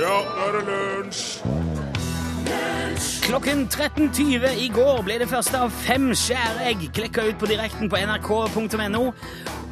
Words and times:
Ja, 0.00 0.16
nå 0.24 0.44
er 0.46 0.54
det 0.56 0.60
lunsj! 0.64 1.24
Klokken 3.26 3.66
13.20 3.68 4.56
i 4.64 4.68
går 4.72 5.02
ble 5.04 5.18
det 5.20 5.26
første 5.28 5.58
av 5.60 5.74
fem 5.84 6.08
skjæregg 6.16 6.86
klekka 6.96 7.26
ut 7.28 7.36
på 7.38 7.50
direkten 7.50 7.90
på 7.92 8.00
nrk.no. 8.00 9.02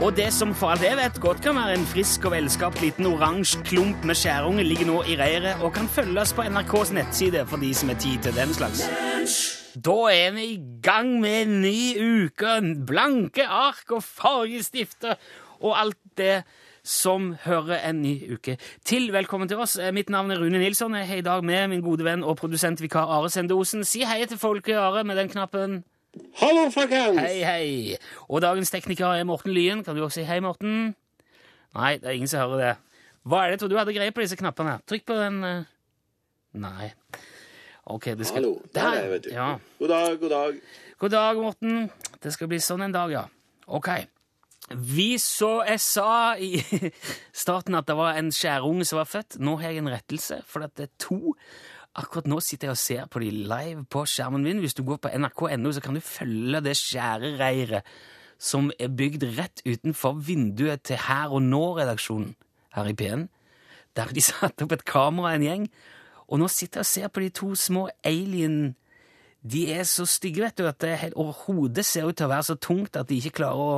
Og 0.05 0.13
det 0.19 0.29
som 0.37 0.53
for 0.55 0.75
alt 0.75 0.85
jeg 0.85 0.99
vet 1.01 1.17
godt 1.25 1.41
kan 1.47 1.57
være 1.57 1.79
en 1.79 1.89
frisk 1.89 2.29
og 2.29 2.37
velskapt 2.37 2.85
liten 2.85 3.09
oransje 3.09 3.63
klump 3.71 4.05
med 4.05 4.21
skjærunge, 4.21 4.69
ligger 4.69 4.91
nå 4.91 5.01
i 5.09 5.17
reiret 5.17 5.65
og 5.65 5.73
kan 5.79 5.89
følges 5.89 6.37
på 6.37 6.45
NRKs 6.45 6.93
nettside 6.99 7.49
for 7.49 7.65
de 7.65 7.73
som 7.75 7.89
har 7.95 7.99
tid 8.05 8.21
til 8.29 8.37
den 8.37 8.55
slags. 8.55 8.85
Da 9.81 9.99
er 10.13 10.37
vi 10.37 10.47
i 10.53 10.63
gang 10.85 11.17
med 11.25 11.41
en 11.47 11.61
ny 11.65 11.81
uke. 12.27 12.61
Blanke 12.87 13.49
ark 13.49 13.97
og 13.97 14.05
fargestifter 14.05 15.17
og 15.65 15.73
alt 15.81 16.03
det 16.21 16.43
som 16.89 17.35
hører 17.45 17.83
en 17.91 18.01
ny 18.03 18.15
uke 18.33 18.57
til. 18.89 19.11
Velkommen 19.13 19.49
til 19.51 19.61
oss. 19.61 19.77
Eh, 19.77 19.93
Mitt 19.93 20.09
navn 20.09 20.33
er 20.33 20.41
Rune 20.41 20.59
Nilsson. 20.59 20.95
Jeg 20.97 21.11
er 21.11 21.21
i 21.21 21.27
dag 21.27 21.45
med 21.45 21.69
min 21.69 21.85
gode 21.85 22.07
venn 22.07 22.25
og 22.25 22.39
produsentvikar 22.41 23.11
Are 23.19 23.29
Sendosen. 23.31 23.85
Si 23.85 24.07
hei 24.09 24.25
til 24.27 24.41
folket, 24.41 24.79
Are, 24.81 25.05
med 25.05 25.21
den 25.21 25.29
knappen. 25.29 25.83
Hallo, 26.41 26.71
folkens! 26.73 27.21
Hei, 27.21 27.45
hei. 27.45 27.97
Og 28.29 28.41
dagens 28.43 28.73
tekniker 28.73 29.13
er 29.13 29.29
Morten 29.29 29.53
Lyen. 29.53 29.85
Kan 29.85 29.97
du 29.97 30.03
også 30.07 30.23
si 30.23 30.27
hei, 30.27 30.41
Morten? 30.41 30.95
Nei, 31.77 31.97
det 32.01 32.09
er 32.09 32.17
ingen 32.17 32.31
som 32.31 32.47
hører 32.47 32.65
det. 32.65 32.75
Hva 33.29 33.45
er 33.45 33.53
det? 33.53 33.61
Tror 33.61 33.69
du 33.69 33.77
hadde 33.77 33.93
greie 33.93 34.15
på 34.17 34.25
disse 34.25 34.39
knappene. 34.41 34.79
Trykk 34.89 35.05
på 35.11 35.21
den 35.21 35.43
eh. 35.45 35.65
Nei. 36.59 36.93
Ok, 37.85 38.15
det 38.17 38.27
skal 38.27 38.41
Hallo. 38.41 38.55
Der 38.75 38.89
er 38.89 39.03
jeg, 39.03 39.11
vet 39.11 39.27
du. 39.29 39.35
Ja. 39.37 39.51
God 39.79 39.93
dag, 39.93 40.21
god 40.21 40.31
dag. 40.33 40.61
God 40.99 41.11
dag, 41.11 41.43
Morten. 41.45 41.91
Det 42.25 42.33
skal 42.33 42.49
bli 42.49 42.65
sånn 42.65 42.89
en 42.89 42.97
dag, 42.97 43.13
ja. 43.13 43.29
Ok. 43.69 43.93
Vi 44.69 45.17
så 45.19 45.63
Jeg 45.65 45.81
sa 45.81 46.37
i 46.37 46.61
starten 47.45 47.77
at 47.79 47.89
det 47.89 47.97
var 47.97 48.19
en 48.19 48.31
skjærunge 48.35 48.85
som 48.85 49.01
var 49.01 49.09
født. 49.09 49.39
Nå 49.41 49.57
har 49.61 49.73
jeg 49.73 49.83
en 49.83 49.91
rettelse, 49.93 50.43
for 50.47 50.67
det 50.67 50.89
er 50.89 50.95
to. 51.01 51.35
Akkurat 51.99 52.29
nå 52.29 52.41
sitter 52.45 52.69
jeg 52.69 52.77
og 52.77 52.81
ser 52.83 53.07
på 53.11 53.23
de 53.25 53.31
live 53.33 53.87
på 53.91 54.05
skjermen 54.07 54.45
min. 54.45 54.61
Hvis 54.63 54.77
du 54.77 54.85
går 54.85 55.01
på 55.03 55.13
nrk.no, 55.17 55.73
så 55.73 55.81
kan 55.81 55.97
du 55.97 56.05
følge 56.05 56.61
det 56.61 56.77
skjærereiret 56.77 57.87
som 58.39 58.69
er 58.79 58.93
bygd 58.95 59.25
rett 59.39 59.65
utenfor 59.67 60.21
vinduet 60.23 60.85
til 60.87 61.01
Her 61.09 61.33
og 61.35 61.43
Nå-redaksjonen 61.43 62.37
her 62.77 62.87
i 62.87 62.95
P1. 62.95 63.27
Der 63.97 64.13
de 64.15 64.23
satt 64.31 64.63
opp 64.63 64.77
et 64.77 64.85
kamera, 64.87 65.35
en 65.35 65.47
gjeng. 65.47 65.65
Og 66.29 66.39
nå 66.43 66.51
sitter 66.53 66.85
jeg 66.85 66.87
og 66.87 66.93
ser 66.93 67.09
på 67.09 67.25
de 67.25 67.33
to 67.35 67.55
små 67.59 67.89
alien 68.07 68.77
de 69.49 69.69
er 69.73 69.85
så 69.87 70.05
stygge, 70.07 70.43
vet 70.43 70.59
du, 70.59 70.67
at 70.67 70.81
det 70.83 71.13
overhodet 71.15 71.85
ser 71.87 72.09
ut 72.09 72.17
til 72.19 72.27
å 72.27 72.33
være 72.33 72.47
så 72.51 72.57
tungt 72.59 72.99
at 72.99 73.09
de 73.09 73.21
ikke 73.21 73.39
klarer 73.39 73.61
å 73.63 73.77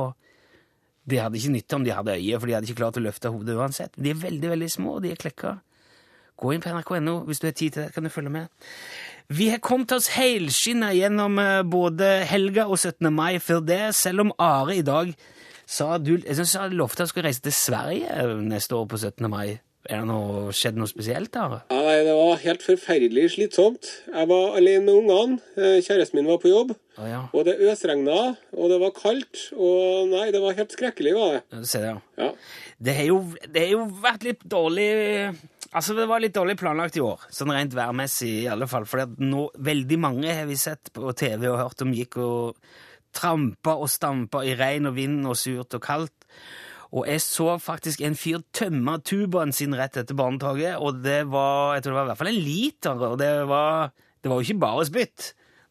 De 1.09 1.17
hadde 1.17 1.39
ikke 1.39 1.55
nytte 1.55 1.77
om 1.77 1.85
de 1.85 1.93
hadde 1.95 2.15
øye, 2.17 2.39
for 2.39 2.47
de 2.47 2.55
hadde 2.55 2.69
ikke 2.69 2.81
klart 2.83 2.99
å 2.99 3.03
løfte 3.03 3.31
hodet 3.33 3.57
uansett. 3.57 3.95
De 3.97 4.13
er 4.13 4.19
veldig, 4.21 4.49
veldig 4.53 4.69
små, 4.69 4.97
og 4.99 5.05
de 5.05 5.13
er 5.13 5.21
klekka. 5.21 5.57
Gå 6.41 6.53
inn 6.53 6.63
på 6.63 6.71
nrk.no 6.73 7.19
hvis 7.27 7.41
du 7.41 7.47
har 7.47 7.57
tid 7.57 7.75
til 7.75 7.83
det, 7.83 7.91
kan 7.95 8.05
du 8.05 8.13
følge 8.13 8.33
med. 8.33 8.69
Vi 9.31 9.49
har 9.51 9.61
kommet 9.63 9.93
oss 9.95 10.11
helskinna 10.15 10.91
gjennom 10.97 11.37
eh, 11.39 11.61
både 11.63 12.09
helga 12.29 12.67
og 12.67 12.79
17. 12.79 13.07
mai 13.13 13.39
før 13.39 13.61
det, 13.65 13.83
selv 13.95 14.25
om 14.25 14.33
Are 14.41 14.75
i 14.75 14.85
dag 14.85 15.13
sa 15.71 15.95
du 16.01 16.17
Jeg 16.17 16.35
synes 16.35 16.55
han 16.59 16.73
lovte 16.75 17.05
han 17.05 17.07
skulle 17.07 17.29
reise 17.29 17.43
til 17.45 17.53
Sverige 17.55 18.25
neste 18.43 18.75
år 18.75 18.89
på 18.91 18.97
17. 18.97 19.29
mai. 19.31 19.61
Er 19.89 20.03
det 20.03 20.07
noe, 20.11 20.51
skjedd 20.53 20.75
noe 20.77 20.89
spesielt, 20.89 21.31
der? 21.33 21.63
Nei, 21.73 21.95
det 22.05 22.13
var 22.13 22.41
helt 22.43 22.61
forferdelig 22.61 23.31
slitsomt. 23.33 23.87
Jeg 24.11 24.29
var 24.29 24.57
alene 24.59 24.83
med 24.85 24.99
ungene. 24.99 25.39
Eh, 25.57 25.79
Kjæresten 25.81 26.19
min 26.19 26.29
var 26.29 26.37
på 26.43 26.51
jobb. 26.51 26.75
Ah, 26.99 27.07
ja. 27.09 27.21
Og 27.33 27.47
det 27.47 27.55
øsregna, 27.65 28.35
og 28.53 28.69
det 28.69 28.77
var 28.83 28.93
kaldt. 28.93 29.47
Og 29.57 30.11
nei, 30.11 30.27
det 30.35 30.41
var 30.43 30.53
helt 30.59 30.75
skrekkelig, 30.75 31.15
var 31.17 31.33
det. 31.33 31.41
Ja, 31.49 31.63
Du 31.63 31.65
ser 31.71 31.87
det, 31.87 31.95
ja. 31.95 32.27
Ja. 32.27 32.29
Det 32.77 32.95
har 32.99 33.09
jo, 33.09 33.17
det 33.49 33.65
har 33.65 33.73
jo 33.73 33.81
vært 34.03 34.27
litt 34.29 34.45
dårlig 34.45 34.91
Altså, 35.71 35.93
det 35.95 36.03
var 36.09 36.19
litt 36.19 36.35
dårlig 36.35 36.57
planlagt 36.59 36.97
i 36.99 37.01
år, 37.05 37.21
sånn 37.31 37.53
rent 37.55 37.71
værmessig 37.71 38.41
i 38.41 38.47
alle 38.51 38.65
fall. 38.67 38.83
For 38.91 39.07
nå, 39.23 39.45
veldig 39.55 39.97
mange 40.03 40.33
har 40.35 40.49
vi 40.49 40.57
sett 40.59 40.91
på 40.91 41.13
TV 41.15 41.45
og 41.47 41.61
hørt 41.61 41.83
om 41.85 41.93
gikk 41.95 42.17
og 42.19 42.57
trampa 43.15 43.77
og 43.79 43.87
stampa 43.91 44.41
i 44.43 44.51
regn 44.59 44.89
og 44.89 44.97
vind 44.97 45.23
og 45.31 45.37
surt 45.39 45.77
og 45.79 45.83
kaldt. 45.85 46.27
Og 46.91 47.07
jeg 47.07 47.21
så 47.23 47.53
faktisk 47.61 48.01
en 48.03 48.17
fyr 48.19 48.41
tømme 48.55 48.97
tubaen 49.07 49.53
sin 49.55 49.75
rett 49.79 49.95
etter 49.99 50.17
barnetoget, 50.17 50.75
og 50.75 50.99
det 51.05 51.21
var 51.31 51.77
jeg 51.77 51.85
tror 51.85 51.93
det 51.93 51.99
var 51.99 52.07
i 52.07 52.11
hvert 52.11 52.21
fall 52.21 52.31
en 52.33 52.41
liter, 52.47 53.05
og 53.07 53.21
det 53.21 53.29
var, 53.47 53.93
det 54.19 54.31
var 54.31 54.41
jo 54.41 54.47
ikke 54.47 54.63
bare 54.65 54.87
spytt. 54.89 55.29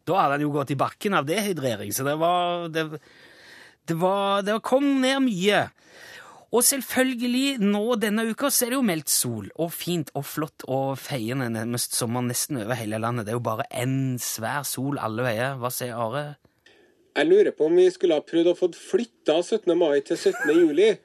Da 0.08 0.16
hadde 0.16 0.38
han 0.38 0.47
jo 0.47 0.54
gått 0.54 0.72
i 0.72 0.78
bakken 0.81 1.19
av 1.19 1.28
dehydrering, 1.28 1.92
så 1.92 2.06
det 2.08 2.16
var 2.20 2.70
Det, 2.72 2.86
det 3.91 3.98
var, 4.00 4.41
det 4.47 4.56
kom 4.64 4.86
ned 5.03 5.20
mye. 5.26 5.66
Og 6.50 6.64
selvfølgelig, 6.66 7.60
nå 7.62 7.84
denne 8.02 8.25
uka 8.32 8.48
så 8.50 8.66
er 8.66 8.72
det 8.72 8.81
jo 8.81 8.87
meldt 8.87 9.12
sol, 9.12 9.50
og 9.60 9.70
fint 9.76 10.08
og 10.19 10.25
flott 10.26 10.64
og 10.66 10.97
feiende 10.98 11.78
sommer 11.84 12.25
nesten 12.26 12.58
over 12.64 12.81
hele 12.81 12.98
landet. 12.98 13.28
Det 13.28 13.34
er 13.34 13.38
jo 13.38 13.48
bare 13.52 13.69
en 13.70 14.16
svær 14.19 14.64
sol 14.66 14.98
alle 14.98 15.28
veier. 15.28 15.60
Hva 15.60 15.70
sier 15.75 15.94
Are? 15.94 16.25
Jeg 17.16 17.26
lurer 17.26 17.50
på 17.56 17.66
om 17.66 17.75
vi 17.76 17.88
skulle 17.91 18.16
ha 18.19 18.22
prøvd 18.25 18.53
å 18.53 18.56
få 18.59 18.71
flytta 18.76 19.41
17. 19.43 19.72
mai 19.78 20.00
til 20.06 20.16
17. 20.19 20.54
juli. 20.54 20.93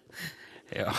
Ja, 0.76 0.90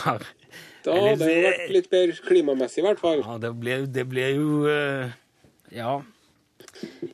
Da 0.86 0.92
hadde 0.94 1.26
det 1.26 1.38
vært 1.42 1.70
litt 1.74 1.88
bedre 1.90 2.14
klimamessig, 2.28 2.78
i 2.78 2.84
hvert 2.86 3.00
fall. 3.02 3.24
ja 3.26 3.34
det, 3.42 3.50
blir, 3.58 3.88
det 3.90 4.04
blir 4.06 4.36
jo 4.36 4.60
eh, 4.70 5.10
Ja. 5.74 5.96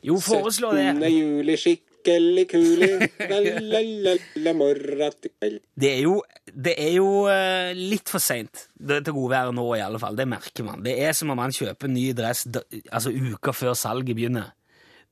Jo, 0.05 0.19
foreslå 0.21 0.69
17. 0.75 1.01
juli, 1.09 1.55
skikkelig 1.57 2.45
kuli. 2.51 2.91
Det 5.73 5.89
er 5.89 6.01
jo, 6.03 6.17
det 6.45 6.75
er 6.77 6.93
jo 6.99 7.09
eh, 7.31 7.71
litt 7.73 8.11
for 8.11 8.21
seint 8.21 8.67
til 8.77 9.13
godværet 9.15 9.49
være 9.49 9.55
nå, 9.57 9.65
i 9.79 9.83
alle 9.83 10.01
fall. 10.03 10.17
Det 10.19 10.27
merker 10.29 10.67
man. 10.67 10.83
Det 10.85 10.93
er 11.07 11.15
som 11.17 11.33
om 11.33 11.39
man 11.41 11.55
kjøper 11.55 11.89
ny 11.89 12.11
dress 12.17 12.45
altså 12.91 13.09
uka 13.09 13.55
før 13.55 13.73
salget 13.73 14.13
begynner. 14.13 14.51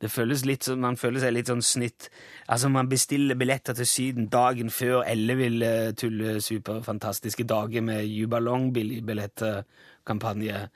Det 0.02 0.12
føles 0.12 0.46
litt 0.46 0.66
som, 0.66 0.80
Man 0.82 0.98
føler 0.98 1.22
seg 1.22 1.34
litt 1.36 1.52
sånn 1.52 1.62
snytt. 1.62 2.10
Altså, 2.48 2.70
Man 2.70 2.90
bestiller 2.90 3.38
billetter 3.38 3.78
til 3.78 3.88
Syden 3.88 4.30
dagen 4.34 4.70
før 4.74 5.04
elleville 5.06 5.94
tulle 5.94 6.40
superfantastiske 6.42 7.46
dager 7.48 7.82
med 7.86 8.06
Jubalong 8.10 8.72
billigbillettkampanje. 8.74 10.68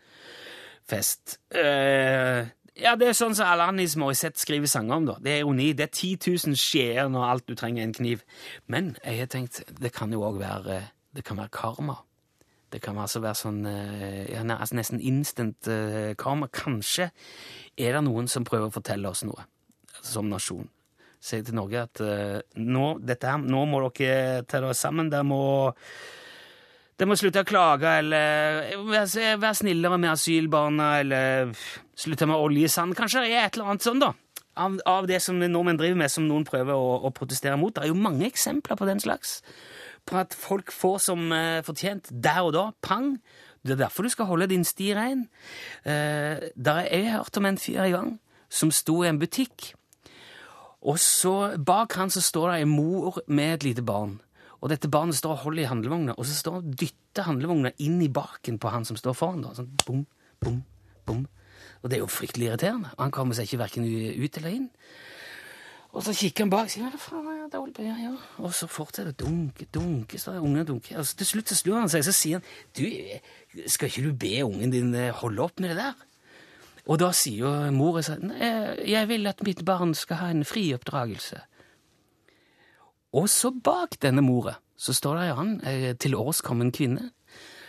Fest. 0.85 1.39
Eh, 1.49 2.45
ja, 2.77 2.91
det 2.99 3.07
er 3.07 3.15
sånn 3.17 3.33
som 3.33 3.47
Alanis 3.49 3.95
Morissette 3.97 4.37
skriver 4.37 4.69
sanger 4.69 4.99
om. 4.99 5.05
da. 5.05 5.15
Det 5.23 5.31
er 5.31 5.39
ironi. 5.41 5.71
Det 5.73 5.87
er 5.87 5.93
10 5.93 6.17
000 6.51 6.59
skjeer 6.59 7.07
når 7.09 7.29
alt 7.31 7.47
du 7.47 7.55
trenger 7.55 7.81
er 7.81 7.87
en 7.87 7.95
kniv. 7.97 8.25
Men 8.67 8.95
jeg 9.03 9.23
har 9.23 9.31
tenkt, 9.31 9.63
det 9.81 9.93
kan 9.95 10.13
jo 10.13 10.21
òg 10.27 10.37
være 10.43 10.83
kan 11.23 11.37
være 11.39 11.49
karma. 11.55 11.95
Det 12.75 12.81
kan 12.83 12.97
altså 12.99 13.21
være 13.23 13.39
sånn 13.39 13.61
eh, 13.69 14.25
ja, 14.33 14.41
altså 14.51 14.75
nesten 14.75 14.99
instant 14.99 15.69
eh, 15.71 16.11
karma. 16.19 16.49
Kanskje 16.51 17.07
er 17.79 17.95
det 17.95 18.01
noen 18.03 18.27
som 18.27 18.43
prøver 18.47 18.67
å 18.67 18.75
fortelle 18.75 19.07
oss 19.07 19.23
noe 19.23 19.45
som 20.03 20.27
nasjon. 20.27 20.67
Sier 21.23 21.45
til 21.47 21.55
Norge 21.55 21.85
at 21.87 22.01
eh, 22.03 22.41
nå, 22.59 22.89
her, 23.07 23.37
nå 23.39 23.61
må 23.71 23.79
dere 23.87 24.43
ta 24.43 24.59
dere 24.59 24.75
sammen. 24.75 25.07
Dere 25.13 25.23
må 25.23 25.39
dere 26.99 27.11
må 27.11 27.15
slutte 27.19 27.45
å 27.45 27.47
klage, 27.47 27.93
eller 28.01 28.75
være 28.91 29.53
snillere 29.55 29.97
med 29.99 30.13
asylbarna, 30.13 30.91
eller 31.03 31.55
slutte 31.95 32.27
med 32.27 32.39
oljesand. 32.39 32.95
Kanskje 32.95 33.23
det 33.23 33.33
er 33.33 33.47
et 33.47 33.55
eller 33.55 33.71
annet 33.71 33.87
sånn, 33.87 34.03
da. 34.03 34.11
Av, 34.55 34.77
av 34.87 35.07
det 35.07 35.21
som 35.23 35.39
nordmenn 35.39 35.79
driver 35.79 35.99
med, 36.03 36.11
som 36.11 36.27
noen 36.27 36.43
prøver 36.47 36.75
å, 36.75 36.93
å 37.07 37.11
protestere 37.15 37.55
mot. 37.59 37.75
Det 37.75 37.83
er 37.83 37.91
jo 37.91 37.99
mange 37.99 38.27
eksempler 38.27 38.79
på 38.79 38.87
den 38.87 39.03
slags. 39.03 39.41
På 40.05 40.19
at 40.21 40.35
folk 40.37 40.71
får 40.71 40.99
som 41.07 41.31
eh, 41.33 41.63
fortjent 41.65 42.11
der 42.11 42.43
og 42.45 42.53
da. 42.55 42.67
Pang! 42.85 43.15
Det 43.65 43.73
er 43.73 43.87
derfor 43.87 44.05
du 44.05 44.11
skal 44.13 44.29
holde 44.29 44.51
din 44.51 44.63
sti 44.63 44.91
rein. 44.93 45.25
Eh, 45.85 46.51
der 46.53 46.83
er, 46.83 46.91
jeg 46.91 47.15
hørt 47.15 47.37
om 47.37 47.45
en 47.49 47.57
fyr 47.57 47.81
en 47.81 47.95
gang 47.95 48.11
som 48.49 48.71
sto 48.71 49.01
i 49.03 49.09
en 49.09 49.19
butikk. 49.19 49.71
Og 50.85 50.99
så 51.01 51.55
bak 51.57 51.95
han 51.97 52.13
så 52.13 52.21
står 52.21 52.51
det 52.51 52.59
en 52.61 52.75
mor 52.75 53.17
med 53.27 53.53
et 53.53 53.63
lite 53.63 53.81
barn. 53.81 54.19
Og 54.61 54.69
dette 54.69 54.89
barnet 54.89 55.17
står 55.17 55.33
og 55.33 55.43
holder 55.45 55.63
i 55.63 55.69
handlevogna, 55.69 56.13
og 56.17 56.25
så 56.25 56.35
står 56.37 56.59
han 56.59 56.75
dytter 56.77 57.25
handlevogna 57.27 57.71
inn 57.81 57.99
i 58.01 58.09
baken 58.09 58.59
på 58.61 58.69
han 58.73 58.85
som 58.85 58.97
står 58.97 59.17
foran. 59.17 59.43
da, 59.45 59.53
sånn 59.57 59.73
bom, 59.85 60.05
bom, 60.41 60.61
bom. 61.05 61.25
Og 61.81 61.89
det 61.89 61.97
er 61.97 62.05
jo 62.05 62.09
fryktelig 62.09 62.47
irriterende. 62.49 62.93
Han 62.97 63.13
kommer 63.13 63.37
seg 63.37 63.49
ikke 63.49 63.61
verken 63.61 63.85
ut 63.85 64.37
eller 64.39 64.55
inn. 64.55 64.69
Og 65.93 66.05
så 66.05 66.15
kikker 66.17 66.45
han 66.45 66.53
bak 66.53 66.69
og 66.69 66.73
sier 66.73 66.89
hva 66.89 67.01
faen 67.01 67.27
det 67.51 67.59
holder 67.59 67.75
på 67.77 67.85
ja, 67.85 67.95
Ja. 68.01 68.11
Og 68.43 68.53
så 68.53 68.67
fortsetter 68.67 69.11
det 69.11 69.19
dunke, 69.21 69.67
dunke, 69.73 70.19
så 70.19 70.35
ungen 70.39 70.65
dunke. 70.67 70.97
Og 70.97 71.05
så 71.05 71.17
til 71.19 71.29
slutt 71.29 71.51
så 71.51 71.57
snur 71.59 71.79
han 71.79 71.91
seg 71.91 72.05
så 72.07 72.13
sier 72.15 72.39
han, 72.39 72.45
du, 72.77 72.85
skal 73.71 73.89
ikke 73.89 74.05
du 74.05 74.13
be 74.25 74.35
ungen 74.45 74.73
din 74.73 74.93
eh, 74.95 75.13
holde 75.15 75.43
opp 75.45 75.59
med 75.59 75.73
det 75.73 75.79
der? 75.83 76.05
Og 76.85 76.99
da 77.01 77.09
sier 77.17 77.47
jo 77.47 77.51
mora 77.73 78.03
sånn, 78.05 78.29
«Eh, 78.35 78.85
jeg 78.91 79.09
vil 79.09 79.25
at 79.29 79.41
mitt 79.45 79.63
barn 79.65 79.95
skal 79.97 80.21
ha 80.21 80.29
en 80.33 80.45
fri 80.45 80.67
oppdragelse. 80.75 81.41
Og 83.15 83.29
så 83.31 83.49
bak 83.49 83.97
denne 84.03 84.21
mora 84.25 84.57
så 84.75 84.93
står 84.93 85.15
det 85.17 85.25
ei 85.25 85.35
annen 85.35 85.61
eh, 85.65 85.91
tilårskommen 85.97 86.73
kvinne 86.75 87.11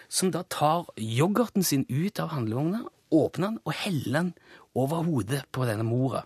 som 0.08 0.30
da 0.34 0.42
tar 0.42 0.86
yoghurten 1.00 1.64
sin 1.66 1.84
ut 1.88 2.20
av 2.22 2.32
handlevogna, 2.34 2.84
åpner 3.10 3.54
den 3.54 3.60
og 3.64 3.78
heller 3.82 4.18
den 4.18 4.32
over 4.76 5.06
hodet 5.06 5.44
på 5.54 5.66
denne 5.66 5.86
mora 5.86 6.24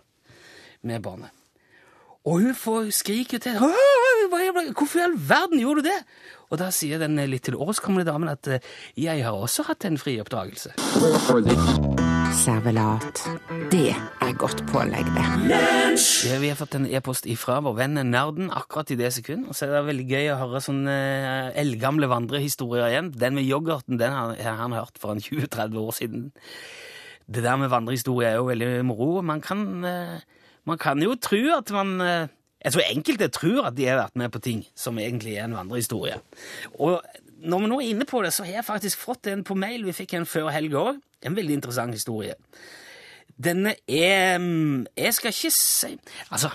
med 0.81 1.01
barnet. 1.05 1.40
Og 2.21 2.43
hun 2.43 2.53
får 2.53 2.91
skrike 2.93 3.39
til 3.41 3.55
«Åh, 3.57 4.25
hva 4.29 4.39
er 4.45 4.51
da, 4.53 4.61
hvorfor 4.77 4.99
i 4.99 5.05
all 5.07 5.15
verden 5.17 5.57
gjorde 5.57 5.81
du 5.81 5.87
det? 5.87 5.97
Og 6.53 6.59
da 6.61 6.67
sier 6.69 6.99
den 7.01 7.17
litt 7.31 7.47
til 7.47 7.55
årskomne 7.57 8.03
damen 8.05 8.29
at 8.29 8.45
eh, 8.45 8.65
jeg 8.99 9.23
har 9.25 9.33
også 9.33 9.63
hatt 9.65 9.87
en 9.87 9.97
frioppdragelse. 9.97 10.75
Servelat. 12.43 13.23
Det 13.71 13.89
er 13.95 14.35
godt 14.37 14.61
pålegg, 14.69 15.09
det. 15.15 15.23
Vi 16.43 16.51
har 16.51 16.59
fått 16.59 16.77
en 16.77 16.85
e-post 16.85 17.25
ifra 17.25 17.57
vår 17.65 17.79
venn 17.79 17.97
Nerden 18.11 18.51
akkurat 18.53 18.93
i 18.93 18.99
det 18.99 19.09
sekund. 19.15 19.47
Og 19.49 19.57
så 19.57 19.65
er 19.65 19.73
det 19.73 19.81
veldig 19.89 20.05
gøy 20.11 20.29
å 20.35 20.37
høre 20.43 20.61
sånne 20.61 20.97
eh, 20.99 21.47
eldgamle 21.63 22.11
vandrehistorier 22.11 22.91
igjen. 22.91 23.09
Den 23.17 23.39
med 23.39 23.49
yoghurten 23.49 23.97
den 23.97 24.13
har 24.13 24.61
han 24.61 24.77
hørt 24.77 25.01
for 25.01 25.15
en 25.15 25.23
20-30 25.25 25.81
år 25.81 25.97
siden. 25.97 26.29
Det 27.25 27.41
der 27.41 27.57
med 27.57 27.73
vandrehistorie 27.73 28.29
er 28.29 28.37
jo 28.37 28.45
veldig 28.51 28.69
moro. 28.85 29.09
Man 29.25 29.41
kan, 29.41 29.65
eh, 29.89 30.21
man 30.69 30.79
kan 30.81 31.01
jo 31.01 31.15
tro 31.19 31.41
at 31.57 31.71
man 31.73 32.01
eh, 32.01 32.29
Jeg 32.61 32.75
tror 32.75 32.89
enkelte 32.93 33.27
tror 33.33 33.67
at 33.71 33.77
de 33.77 33.87
har 33.89 33.97
vært 33.97 34.19
med 34.21 34.29
på 34.29 34.39
ting 34.45 34.59
som 34.77 34.99
egentlig 35.01 35.33
er 35.33 35.47
en 35.47 35.55
vandrehistorie. 35.57 36.19
Og 36.77 37.01
når 37.41 37.63
vi 37.63 37.69
nå 37.71 37.79
er 37.81 37.87
inne 37.95 38.05
på 38.05 38.21
det, 38.21 38.29
så 38.35 38.45
har 38.45 38.59
jeg 38.59 38.67
faktisk 38.67 39.01
fått 39.01 39.31
en 39.31 39.41
på 39.43 39.57
mail. 39.57 39.87
Vi 39.87 39.95
fikk 39.97 40.13
en 40.13 40.29
før 40.29 40.51
helga 40.53 40.83
òg. 40.91 40.99
En 41.25 41.37
veldig 41.37 41.57
interessant 41.57 41.97
historie. 41.97 42.35
Denne 43.41 43.73
er 43.89 44.37
mm, 44.37 44.85
Jeg 44.97 45.13
skal 45.17 45.33
ikke 45.33 45.51
si 45.55 45.95
Altså, 46.29 46.51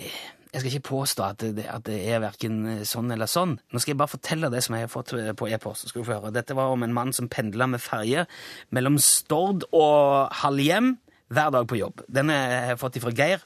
eh, 0.00 0.16
jeg 0.54 0.62
skal 0.62 0.70
ikke 0.70 0.88
påstå 0.88 1.22
at 1.26 1.44
det, 1.56 1.64
at 1.66 1.82
det 1.88 1.96
er 2.08 2.20
verken 2.22 2.84
sånn 2.86 3.10
eller 3.10 3.26
sånn. 3.26 3.56
Nå 3.58 3.80
skal 3.82 3.90
jeg 3.90 3.98
bare 3.98 4.12
fortelle 4.12 4.50
det 4.52 4.60
som 4.62 4.76
jeg 4.76 4.86
har 4.86 4.92
fått 4.92 5.10
på 5.36 5.48
e-post. 5.50 5.82
så 5.82 5.90
skal 5.90 6.04
du 6.04 6.06
få 6.06 6.20
høre. 6.20 6.30
Dette 6.30 6.54
var 6.54 6.70
om 6.70 6.84
en 6.86 6.94
mann 6.94 7.10
som 7.12 7.26
pendla 7.28 7.66
med 7.66 7.82
ferje 7.82 8.22
mellom 8.70 9.00
Stord 9.02 9.66
og 9.74 10.30
Halhjem 10.44 10.94
hver 11.32 11.52
dag 11.54 11.68
på 11.68 11.78
jobb. 11.78 12.02
Den 12.08 12.32
har 12.32 12.72
jeg 12.72 12.80
fått 12.80 12.98
fra 13.02 13.12
Geir. 13.14 13.44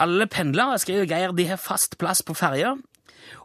Alle 0.00 0.26
pendlere, 0.26 0.78
skriver 0.82 1.06
Geir, 1.06 1.32
de 1.32 1.46
har 1.48 1.60
fast 1.60 1.98
plass 1.98 2.22
på 2.22 2.34
ferja. 2.34 2.74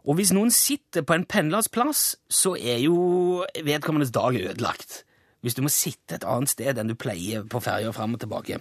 Og 0.04 0.18
hvis 0.18 0.34
noen 0.36 0.52
sitter 0.54 1.06
på 1.06 1.16
en 1.16 1.28
pendlers 1.30 1.70
plass, 1.72 2.16
så 2.30 2.56
er 2.58 2.82
jo 2.84 3.46
vedkommendes 3.66 4.14
dag 4.16 4.36
ødelagt. 4.36 5.04
Hvis 5.42 5.56
du 5.56 5.64
må 5.64 5.72
sitte 5.72 6.18
et 6.18 6.28
annet 6.28 6.52
sted 6.52 6.80
enn 6.80 6.92
du 6.92 6.98
pleier 7.00 7.46
på 7.48 7.62
ferja 7.64 7.94
fram 7.96 8.18
og 8.18 8.24
tilbake. 8.24 8.60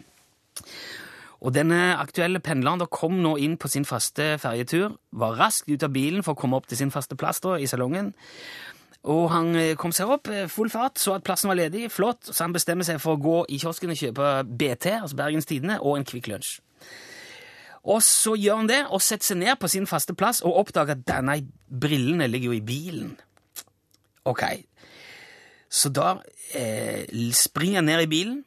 Og 1.39 1.55
denne 1.55 1.95
aktuelle 1.95 2.43
pendleren 2.43 2.81
da 2.83 2.89
kom 2.91 3.21
nå 3.23 3.37
inn 3.39 3.55
på 3.61 3.71
sin 3.71 3.87
faste 3.87 4.33
ferjetur, 4.43 4.97
var 5.15 5.39
raskt 5.39 5.71
ut 5.71 5.85
av 5.87 5.93
bilen 5.95 6.25
for 6.27 6.35
å 6.35 6.39
komme 6.39 6.59
opp 6.59 6.67
til 6.71 6.81
sin 6.81 6.91
faste 6.95 7.19
plass 7.19 7.39
da, 7.45 7.55
i 7.59 7.69
salongen. 7.71 8.11
Og 9.07 9.29
han 9.31 9.53
eh, 9.55 9.77
kom 9.79 9.93
seg 9.95 10.11
opp, 10.11 10.29
eh, 10.33 10.49
full 10.51 10.71
fart, 10.73 10.99
så 10.99 11.15
at 11.17 11.27
plassen 11.27 11.53
var 11.53 11.61
ledig, 11.61 11.87
flott, 11.95 12.27
så 12.27 12.43
han 12.45 12.55
bestemmer 12.57 12.87
seg 12.87 12.99
for 13.03 13.15
å 13.15 13.23
gå 13.23 13.37
i 13.55 13.61
kiosken 13.63 13.95
og 13.95 14.01
kjøpe 14.01 14.33
BT, 14.49 14.91
altså 14.99 15.19
Bergens 15.19 15.47
Tidende, 15.47 15.79
og 15.79 16.01
en 16.01 16.09
Kvikk 16.09 16.31
Lunsj. 16.33 16.59
Og 17.89 18.03
så 18.03 18.35
gjør 18.37 18.65
han 18.65 18.69
det, 18.69 18.81
og 18.91 19.03
setter 19.05 19.31
seg 19.31 19.41
ned 19.45 19.55
på 19.61 19.71
sin 19.71 19.87
faste 19.89 20.17
plass 20.19 20.43
og 20.45 20.59
oppdager 20.65 20.99
at 20.99 21.07
denne 21.09 21.39
brillene 21.71 22.27
ligger 22.29 22.51
jo 22.51 22.59
i 22.59 22.65
bilen. 22.65 23.15
Ok, 24.29 24.43
så 25.73 25.89
da 25.95 26.19
eh, 26.57 27.07
springer 27.37 27.81
han 27.81 27.89
ned 27.89 28.03
i 28.05 28.11
bilen 28.11 28.43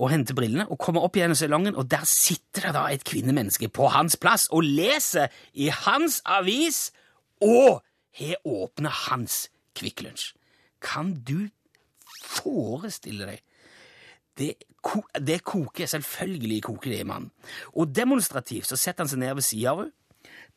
og 0.00 0.10
henter 0.12 0.36
brillene 0.36 0.68
og 0.70 0.78
kommer 0.80 1.04
opp 1.04 1.16
igjen 1.18 1.34
i 1.34 1.38
salongen, 1.38 1.76
og 1.76 1.88
der 1.90 2.04
sitter 2.08 2.68
det 2.68 2.74
da 2.76 2.84
et 2.92 3.04
kvinnemenneske 3.06 3.68
på 3.72 3.88
hans 3.92 4.16
plass 4.20 4.46
og 4.54 4.64
leser 4.64 5.32
i 5.52 5.70
hans 5.72 6.20
avis 6.24 6.88
og 7.42 7.80
har 8.20 8.38
åpna 8.44 8.92
hans 9.08 9.48
Kvikk 9.80 10.04
Lunsj. 10.06 10.34
Kan 10.84 11.14
du 11.26 11.48
forestille 12.24 13.28
deg? 13.28 13.42
Det, 14.40 14.54
ko 14.84 15.02
det 15.18 15.42
koker, 15.44 15.88
selvfølgelig 15.90 16.62
koker 16.64 16.94
det 16.94 17.00
i 17.02 17.08
mannen. 17.08 17.32
Og 17.76 17.90
demonstrativt 17.92 18.70
så 18.70 18.78
setter 18.78 19.04
han 19.04 19.10
seg 19.12 19.20
ned 19.20 19.34
ved 19.36 19.46
sida 19.46 19.74
av 19.74 19.82
henne, 19.84 19.96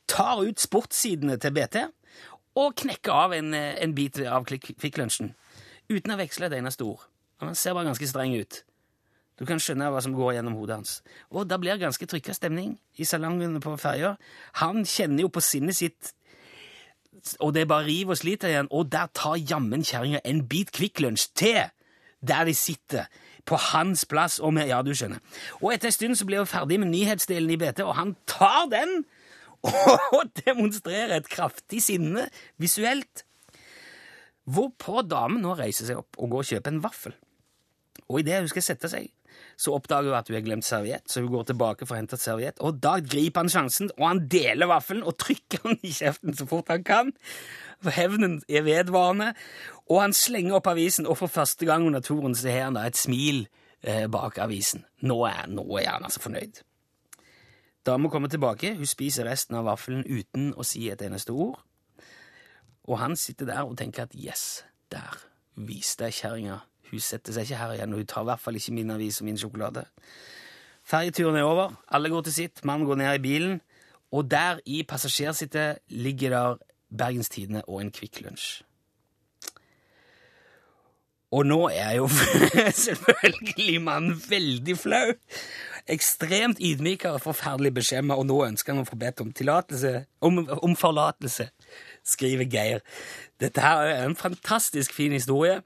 tar 0.10 0.42
ut 0.44 0.60
sportssidene 0.60 1.38
til 1.40 1.54
BT 1.56 1.78
og 2.60 2.76
knekker 2.82 3.16
av 3.16 3.34
en, 3.38 3.54
en 3.56 3.96
bit 3.96 4.20
av 4.28 4.44
Kvikk 4.48 5.00
Lunsjen 5.00 5.32
uten 5.88 6.14
å 6.14 6.20
veksle 6.20 6.50
et 6.50 6.58
eneste 6.58 6.84
ord. 6.84 7.06
Han 7.44 7.56
ser 7.56 7.76
bare 7.76 7.88
ganske 7.90 8.08
streng 8.08 8.36
ut. 8.36 8.62
Du 9.40 9.46
kan 9.50 9.62
skjønne 9.62 9.90
hva 9.90 10.02
som 10.04 10.14
går 10.16 10.36
gjennom 10.38 10.58
hodet 10.60 10.78
hans. 10.78 10.98
Og 11.34 11.48
da 11.50 11.58
blir 11.60 11.74
det 11.74 11.84
ganske 11.88 12.08
trykka 12.10 12.36
stemning 12.38 12.76
i 13.02 13.08
salongen 13.08 13.58
på 13.64 13.74
ferja. 13.82 14.14
Han 14.62 14.84
kjenner 14.86 15.26
jo 15.26 15.32
på 15.34 15.42
sinnet 15.44 15.80
sitt 15.80 16.14
og 17.40 17.54
det 17.56 17.64
er 17.64 17.70
bare 17.72 17.88
riv 17.88 18.12
og 18.14 18.20
sliter 18.20 18.52
igjen, 18.52 18.72
og 18.72 18.92
der 18.92 19.08
tar 19.16 19.40
jammen 19.40 19.86
kjerringa 19.88 20.20
en 20.28 20.44
bit 20.48 20.74
Kvikk 20.76 21.00
Lunsj 21.04 21.30
til 21.40 21.64
der 22.24 22.46
de 22.48 22.54
sitter, 22.56 23.10
på 23.46 23.58
hans 23.60 24.06
plass, 24.08 24.40
og 24.40 24.54
med, 24.56 24.70
ja, 24.72 24.80
du 24.82 24.94
skjønner. 24.96 25.20
Og 25.60 25.74
etter 25.74 25.90
en 25.90 25.96
stund 25.96 26.16
så 26.16 26.28
blir 26.28 26.40
hun 26.40 26.48
ferdig 26.48 26.78
med 26.80 26.94
nyhetsdelen 26.94 27.52
i 27.52 27.58
BT, 27.60 27.84
og 27.84 27.98
han 27.98 28.16
tar 28.30 28.70
den 28.72 29.04
og 30.18 30.32
demonstrerer 30.46 31.18
et 31.18 31.28
kraftig 31.32 31.82
sinne 31.84 32.30
visuelt. 32.62 33.26
Hvorpå 34.44 35.04
damen 35.08 35.44
nå 35.44 35.58
reiser 35.60 35.88
seg 35.88 36.00
opp 36.00 36.20
og 36.20 36.32
går 36.32 36.46
og 36.46 36.50
kjøper 36.52 36.74
en 36.74 36.82
vaffel. 36.84 37.16
Og 38.08 38.20
idet 38.22 38.42
hun 38.42 38.50
skal 38.52 38.66
sette 38.66 38.92
seg, 38.92 39.12
så 39.60 39.74
oppdager 39.76 40.12
hun 40.12 40.18
at 40.18 40.30
hun 40.30 40.38
har 40.38 40.46
glemt 40.46 40.68
serviett, 40.68 41.06
så 41.10 41.22
hun 41.24 41.32
går 41.34 41.48
tilbake 41.52 41.88
for 41.88 41.96
å 41.96 42.02
hente 42.02 42.20
serviett, 42.20 42.60
og 42.64 42.80
da 42.84 42.98
griper 43.04 43.44
han 43.44 43.52
sjansen, 43.54 43.92
og 43.98 44.08
han 44.08 44.24
deler 44.32 44.70
vaffelen 44.72 45.06
og 45.06 45.18
trykker 45.22 45.64
den 45.68 45.80
i 45.82 45.94
kjeften 45.94 46.38
så 46.38 46.48
fort 46.50 46.72
han 46.74 46.86
kan. 46.88 47.14
For 47.84 47.96
hevnen 47.96 48.40
er 48.48 48.66
vedvarende, 48.66 49.34
og 49.92 50.02
han 50.02 50.16
slenger 50.16 50.60
opp 50.60 50.70
avisen, 50.72 51.08
og 51.10 51.20
for 51.20 51.32
første 51.32 51.68
gang 51.68 51.88
under 51.88 52.04
turen 52.04 52.36
har 52.46 52.70
han 52.70 52.78
da 52.80 52.86
et 52.88 53.00
smil 53.00 53.46
eh, 53.82 54.08
bak 54.12 54.40
avisen. 54.42 54.86
Nå 55.04 55.20
er, 55.28 55.46
nå 55.52 55.66
er 55.82 55.92
han 55.96 56.08
altså 56.08 56.24
fornøyd. 56.24 56.64
Dama 57.84 58.10
kommer 58.10 58.32
tilbake, 58.32 58.78
hun 58.78 58.88
spiser 58.88 59.28
resten 59.28 59.58
av 59.60 59.68
vaffelen 59.68 60.06
uten 60.08 60.54
å 60.56 60.64
si 60.64 60.86
et 60.90 61.02
eneste 61.04 61.36
ord. 61.36 61.60
Og 62.88 63.00
han 63.00 63.16
sitter 63.20 63.48
der 63.48 63.68
og 63.68 63.76
tenker 63.80 64.08
at 64.08 64.16
yes, 64.16 64.64
der 64.92 65.20
viste 65.56 66.08
jeg 66.08 66.20
kjerringa. 66.22 66.62
Hun 66.94 67.02
setter 67.02 67.34
seg 67.34 67.48
ikke 67.48 67.58
her 67.58 67.72
igjen, 67.74 67.94
og 67.96 68.04
hun 68.04 68.10
tar 68.10 68.22
i 68.22 68.30
hvert 68.30 68.42
fall 68.44 68.58
ikke 68.60 68.76
min 68.78 68.94
avis 68.94 69.18
og 69.22 69.26
min 69.26 69.40
sjokolade. 69.42 69.88
Ferjeturen 70.86 71.40
er 71.40 71.48
over, 71.48 71.72
alle 71.90 72.12
går 72.12 72.28
til 72.28 72.36
sitt, 72.36 72.62
mannen 72.68 72.86
går 72.86 73.00
ned 73.02 73.16
i 73.18 73.24
bilen, 73.24 73.56
og 74.14 74.28
der 74.30 74.60
i 74.70 74.84
passasjersittet 74.86 75.82
ligger 75.90 76.36
der 76.36 76.62
Bergens 76.94 77.32
Tidende 77.34 77.64
og 77.66 77.82
en 77.82 77.90
Kvikk 77.92 78.22
Lunsj. 78.22 78.62
Og 81.34 81.48
nå 81.50 81.64
er 81.74 81.96
jo 81.98 82.10
selvfølgelig 82.86 83.82
mannen 83.82 84.20
veldig 84.30 84.78
flau. 84.78 85.16
Ekstremt 85.90 86.62
ydmyk 86.62 87.08
og 87.10 87.24
forferdelig 87.26 87.74
beskjemma, 87.80 88.20
og 88.22 88.28
nå 88.30 88.38
ønsker 88.46 88.76
han 88.76 88.84
å 88.84 88.88
få 88.88 89.00
bedt 89.02 89.24
om 89.26 89.34
tillatelse, 89.34 89.96
om, 90.22 90.44
om 90.62 90.76
forlatelse, 90.78 91.50
skriver 92.06 92.46
Geir. 92.54 92.86
Dette 93.42 93.66
her 93.66 93.82
er 93.88 94.06
en 94.06 94.20
fantastisk 94.20 94.94
fin 94.94 95.16
historie. 95.16 95.64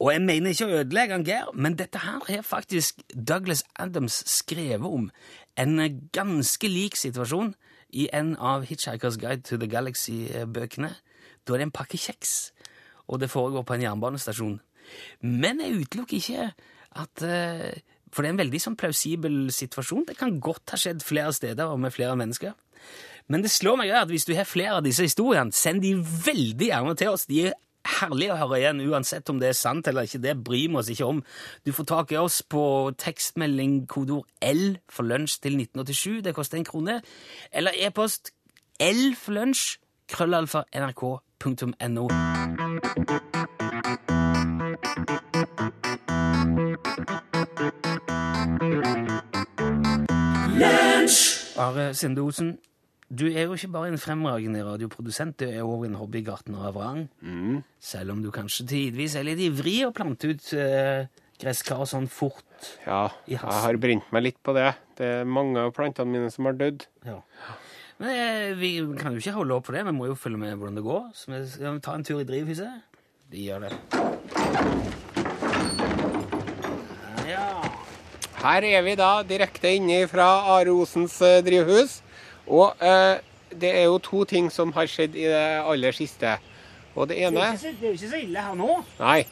Og 0.00 0.14
jeg 0.14 0.22
mener 0.24 0.54
ikke 0.54 0.66
å 0.66 0.78
ødelegge 0.80 1.12
han 1.12 1.24
Geir, 1.28 1.50
men 1.52 1.76
dette 1.76 2.00
her 2.00 2.22
har 2.24 2.44
faktisk 2.46 3.02
Douglas 3.12 3.60
Adams 3.76 4.22
skrevet 4.32 4.86
om. 4.88 5.10
En 5.60 5.76
ganske 6.16 6.70
lik 6.72 6.96
situasjon 6.96 7.52
i 7.92 8.06
en 8.16 8.32
av 8.36 8.64
Hitchhiker's 8.70 9.18
Guide 9.20 9.44
to 9.44 9.58
the 9.60 9.68
Galaxy-bøkene. 9.68 10.94
Da 11.44 11.54
er 11.54 11.60
det 11.60 11.68
en 11.68 11.76
pakke 11.76 12.00
kjeks, 12.00 12.52
og 13.12 13.20
det 13.20 13.28
foregår 13.32 13.66
på 13.66 13.76
en 13.76 13.84
jernbanestasjon. 13.84 14.56
Men 15.20 15.60
jeg 15.60 15.84
utelukker 15.84 16.16
ikke 16.18 16.50
at 17.00 17.22
eh, 17.22 17.78
For 18.10 18.24
det 18.24 18.32
er 18.32 18.34
en 18.34 18.40
veldig 18.40 18.58
sånn 18.58 18.74
plausibel 18.74 19.52
situasjon. 19.54 20.08
Det 20.08 20.16
kan 20.18 20.40
godt 20.42 20.72
ha 20.72 20.78
skjedd 20.80 21.04
flere 21.06 21.30
steder 21.30 21.70
og 21.70 21.78
med 21.78 21.94
flere 21.94 22.16
mennesker. 22.18 22.56
Men 23.30 23.44
det 23.44 23.52
slår 23.54 23.76
meg 23.78 23.92
at 23.94 24.10
hvis 24.10 24.26
du 24.26 24.32
har 24.34 24.48
flere 24.50 24.80
av 24.80 24.82
disse 24.82 25.04
historiene, 25.06 25.54
send 25.54 25.84
de 25.84 25.92
veldig 25.94 26.72
gjerne 26.72 26.96
til 26.98 27.12
oss. 27.12 27.28
De 27.30 27.44
er 27.46 27.54
herlige 27.86 28.34
å 28.34 28.38
høre 28.42 28.60
igjen, 28.60 28.82
uansett 28.90 29.30
om 29.32 29.40
det 29.40 29.50
er 29.50 29.58
sant 29.58 29.88
eller 29.88 30.08
ikke. 30.08 30.22
Det 30.22 30.36
bryr 30.44 30.68
vi 30.68 30.80
oss 30.80 30.90
ikke 30.92 31.08
om. 31.08 31.22
Du 31.66 31.72
får 31.72 31.88
tak 31.90 32.12
i 32.12 32.20
oss 32.20 32.40
på 32.42 32.62
tekstmelding 33.00 33.86
kodeord 33.90 34.28
L 34.44 34.78
for 34.90 35.08
lunsj 35.08 35.40
til 35.44 35.58
1987. 35.60 36.20
Det 36.26 36.34
koster 36.36 36.60
en 36.60 36.68
krone. 36.68 37.00
Eller 37.52 37.76
e-post 37.86 38.32
L 38.80 39.14
for 39.18 39.36
lunsj, 39.36 39.78
krøllalfa 40.10 40.64
nrk.no. 40.74 42.08
Are 51.60 51.94
Sinde 51.94 52.22
Osen, 52.24 52.58
du 53.10 53.24
er 53.26 53.48
jo 53.48 53.56
ikke 53.56 53.72
bare 53.74 53.90
en 53.90 53.98
fremragende 53.98 54.62
radioprodusent, 54.62 55.40
du 55.42 55.48
er 55.48 55.64
òg 55.66 55.88
en 55.88 55.96
hobbygartner 55.98 56.68
av 56.68 56.76
rang. 56.78 57.00
Selv 57.82 58.14
om 58.14 58.20
du 58.22 58.30
kanskje 58.34 58.68
tidvis 58.70 59.16
er 59.18 59.26
litt 59.26 59.42
ivrig 59.42 59.80
å 59.88 59.94
plante 59.94 60.30
ut 60.30 60.52
eh, 60.54 61.08
gresskar 61.42 61.82
sånn 61.90 62.06
fort. 62.06 62.46
Ja, 62.84 63.08
jeg 63.26 63.40
har 63.42 63.78
brent 63.82 64.06
meg 64.14 64.28
litt 64.28 64.38
på 64.46 64.54
det. 64.54 64.68
Det 65.00 65.08
er 65.20 65.26
mange 65.26 65.58
av 65.66 65.74
plantene 65.74 66.12
mine 66.12 66.30
som 66.30 66.46
har 66.46 66.54
dødd. 66.60 66.86
Ja. 67.08 67.18
Men 68.00 68.12
eh, 68.14 68.52
vi 68.56 68.70
kan 69.00 69.16
jo 69.16 69.20
ikke 69.20 69.34
holde 69.40 69.56
opp 69.58 69.66
på 69.66 69.74
det, 69.74 69.82
vi 69.88 69.94
må 69.96 70.06
jo 70.06 70.14
følge 70.16 70.38
med 70.40 70.54
hvordan 70.54 70.78
det 70.78 70.84
går. 70.86 71.08
Så 71.16 71.32
vi 71.32 71.40
skal 71.50 71.80
ta 71.82 71.96
en 71.98 72.06
tur 72.06 72.20
i 72.22 72.28
drivhuset. 72.28 72.86
Vi 73.30 73.48
gjør 73.48 73.66
det. 73.66 73.72
Ja. 77.26 77.48
Her 78.40 78.68
er 78.70 78.86
vi 78.86 78.94
da 78.98 79.10
direkte 79.26 79.74
inne 79.76 80.04
fra 80.10 80.28
Are 80.54 80.72
Osens 80.78 81.18
eh, 81.26 81.42
drivhus. 81.42 81.98
Og 82.50 82.82
eh, 82.82 83.20
det 83.50 83.70
er 83.80 83.86
jo 83.88 83.98
to 84.02 84.24
ting 84.28 84.50
som 84.52 84.72
har 84.76 84.88
skjedd 84.90 85.16
i 85.18 85.26
det 85.30 85.44
aller 85.64 85.96
siste. 85.96 86.36
Og 86.98 87.08
det 87.10 87.20
ene 87.22 87.52
det 87.54 87.70
er 87.70 87.86
jo 87.86 87.94
ikke 87.94 88.10
så 88.10 88.18
ille 88.18 88.42
her 88.42 88.58
nå. 88.58 88.80
Nei. 88.98 89.22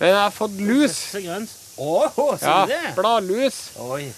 Men 0.00 0.10
jeg 0.10 0.18
har 0.18 0.34
fått 0.34 0.58
lus. 0.58 0.98
Så 1.14 1.22
grønt. 1.22 1.56
Åh, 1.78 2.20
så 2.38 2.52
Ja, 2.70 2.92
bladlus. 2.94 3.64
Oi. 3.82 4.12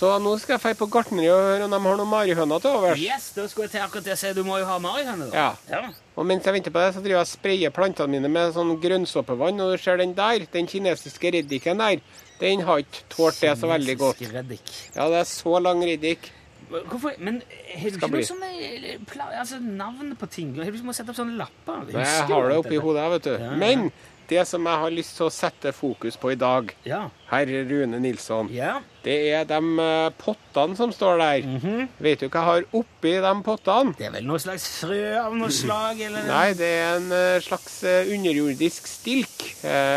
Så 0.00 0.14
nå 0.22 0.30
skal 0.40 0.56
jeg 0.56 0.62
dra 0.62 0.70
på 0.80 0.86
gartneriet 0.88 1.34
og 1.34 1.42
høre 1.44 1.66
om 1.66 1.74
de 1.74 1.78
har 1.84 1.98
noen 2.00 2.08
marihøner 2.08 2.62
til 2.62 2.72
overs. 2.72 3.00
Yes, 3.02 3.26
da 3.36 3.44
skulle 3.50 3.66
jeg 3.66 3.74
til 3.74 3.82
akkurat 3.84 4.06
det 4.08 4.16
si. 4.16 4.30
Du 4.32 4.40
må 4.46 4.56
jo 4.56 4.64
ha 4.64 4.78
marihøne, 4.80 5.26
da. 5.28 5.36
Ja. 5.36 5.50
ja. 5.68 5.90
Og 6.16 6.24
mens 6.30 6.46
jeg 6.48 6.56
venter 6.56 6.72
på 6.72 6.80
det, 6.80 6.94
så 6.94 7.02
driver 7.04 7.18
jeg 7.18 7.26
og 7.26 7.28
sprayer 7.28 7.74
plantene 7.76 8.14
mine 8.14 8.30
med 8.32 8.54
sånn 8.56 8.72
grønnsåpevann. 8.80 9.60
Og 9.60 9.74
du 9.74 9.82
ser 9.82 10.00
den 10.00 10.14
der, 10.16 10.46
den 10.54 10.70
kinesiske 10.70 11.34
reddiken 11.36 11.82
der, 11.84 12.00
den 12.40 12.64
har 12.64 12.80
ikke 12.80 13.04
tålt 13.12 13.42
det 13.44 13.52
så 13.60 13.68
veldig 13.68 13.98
godt. 14.00 14.22
Kinesisk 14.22 14.38
reddik. 14.38 14.72
Ja, 14.96 15.10
det 15.12 15.20
er 15.20 15.28
så 15.28 15.60
lang 15.60 15.84
reddik. 15.84 16.30
Hvorfor? 16.70 17.16
Men 17.18 17.40
har 17.74 17.90
du 17.90 17.98
ikke 17.98 18.10
noe 18.12 18.26
sånne 18.28 18.52
eh, 18.62 19.18
altså, 19.40 19.58
navn 19.64 20.14
på 20.20 20.28
ting? 20.30 20.54
Har 20.60 20.70
du 20.70 20.78
ikke 20.78 20.90
må 20.90 20.94
sette 20.96 21.12
opp 21.12 21.18
sånne 21.18 21.36
lapper? 21.40 21.84
Husker 21.90 22.00
jeg 22.04 22.30
har 22.30 22.48
det 22.52 22.60
oppi 22.62 22.78
hodet, 22.80 23.10
vet 23.16 23.28
du. 23.28 23.34
Ja. 23.42 23.50
Men 23.58 23.90
det 24.30 24.44
som 24.46 24.62
jeg 24.68 24.78
har 24.84 24.92
lyst 24.94 25.16
til 25.18 25.26
å 25.26 25.32
sette 25.34 25.72
fokus 25.74 26.14
på 26.22 26.30
i 26.30 26.36
dag, 26.38 26.68
Ja. 26.86 27.00
herr 27.32 27.50
Rune 27.66 27.98
Nilsson, 27.98 28.46
ja. 28.54 28.76
det 29.02 29.16
er 29.34 29.48
de 29.50 29.58
eh, 29.82 30.12
pottene 30.22 30.78
som 30.78 30.92
står 30.94 31.18
der. 31.18 31.48
Mhm. 31.50 31.88
Vet 31.98 32.22
du 32.22 32.28
hva 32.28 32.38
jeg 32.38 32.48
har 32.50 32.68
oppi 32.78 33.16
de 33.26 33.34
pottene? 33.42 33.96
Det 33.98 34.06
er 34.06 34.14
vel 34.14 34.28
noe 34.30 34.38
slags 34.38 34.68
frø 34.84 35.02
av 35.24 35.34
noe 35.34 35.50
slag, 35.50 35.98
eller? 36.06 36.30
Nei, 36.30 36.46
det 36.54 36.70
er 36.78 37.00
en 37.00 37.10
eh, 37.10 37.40
slags 37.42 37.80
underjordisk 38.06 38.86
stilk, 38.86 39.48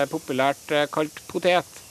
populært 0.09 0.73
kalt 0.91 1.21
potet. 1.29 1.82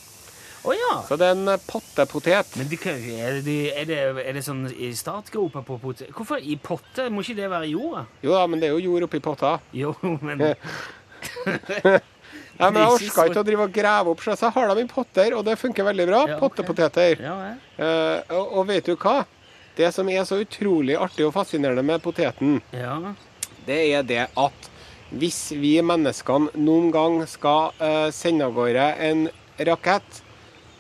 Å 0.63 0.75
ja. 0.77 0.93
Så 1.09 1.17
det 1.19 1.27
er 1.27 1.35
en 1.35 1.49
eh, 1.51 1.63
pottepotet. 1.67 2.53
Men 2.59 2.69
det 2.71 2.79
er, 2.87 3.41
det, 3.43 3.57
er, 3.73 3.87
det, 3.89 3.99
er 4.23 4.37
det 4.37 4.45
sånn 4.47 4.63
i 4.71 4.93
startgropa 4.95 5.65
på 5.67 5.79
potet? 5.83 6.13
Hvorfor 6.15 6.39
i 6.39 6.55
potte? 6.63 7.09
Må 7.11 7.25
ikke 7.25 7.41
det 7.41 7.51
være 7.51 7.67
i 7.67 7.75
jorda? 7.75 8.05
Jo 8.23 8.37
da, 8.37 8.47
men 8.47 8.63
det 8.63 8.71
er 8.71 8.77
jo 8.77 8.85
jord 8.93 9.09
oppi 9.09 9.21
potta. 9.25 9.57
Jo, 9.75 9.95
men 10.23 10.39
Nei, 12.63 12.69
men 12.71 12.79
jeg 12.83 12.95
orka 12.95 13.25
ikke 13.27 13.43
å 13.43 13.47
drive 13.47 13.65
og 13.67 13.75
grave 13.75 14.13
opp, 14.13 14.23
så 14.23 14.35
jeg 14.37 14.55
har 14.55 14.71
dem 14.71 14.83
i 14.85 14.91
potter, 14.91 15.35
og 15.35 15.45
det 15.47 15.57
funker 15.59 15.87
veldig 15.89 16.07
bra. 16.09 16.21
Ja, 16.29 16.37
okay. 16.37 16.43
Pottepoteter. 16.45 17.23
Ja, 17.25 17.37
vel. 17.41 17.63
Eh, 17.83 18.35
og, 18.37 18.59
og 18.61 18.67
vet 18.69 18.91
du 18.91 18.95
hva? 18.95 19.23
Det 19.77 19.89
som 19.95 20.09
er 20.13 20.27
så 20.29 20.39
utrolig 20.43 20.99
artig 21.01 21.25
og 21.27 21.33
fascinerende 21.35 21.85
med 21.87 22.03
poteten, 22.05 22.61
Ja. 22.77 22.99
det 23.67 23.79
er 23.97 24.05
det 24.07 24.27
at 24.37 24.69
hvis 25.13 25.41
vi 25.61 25.75
menneskene 25.85 26.53
noen 26.61 26.91
gang 26.93 27.19
skal 27.29 27.73
eh, 27.81 28.11
sende 28.15 28.47
av 28.49 28.55
gårde 28.57 28.85
en 29.09 29.27
rakett, 29.69 30.23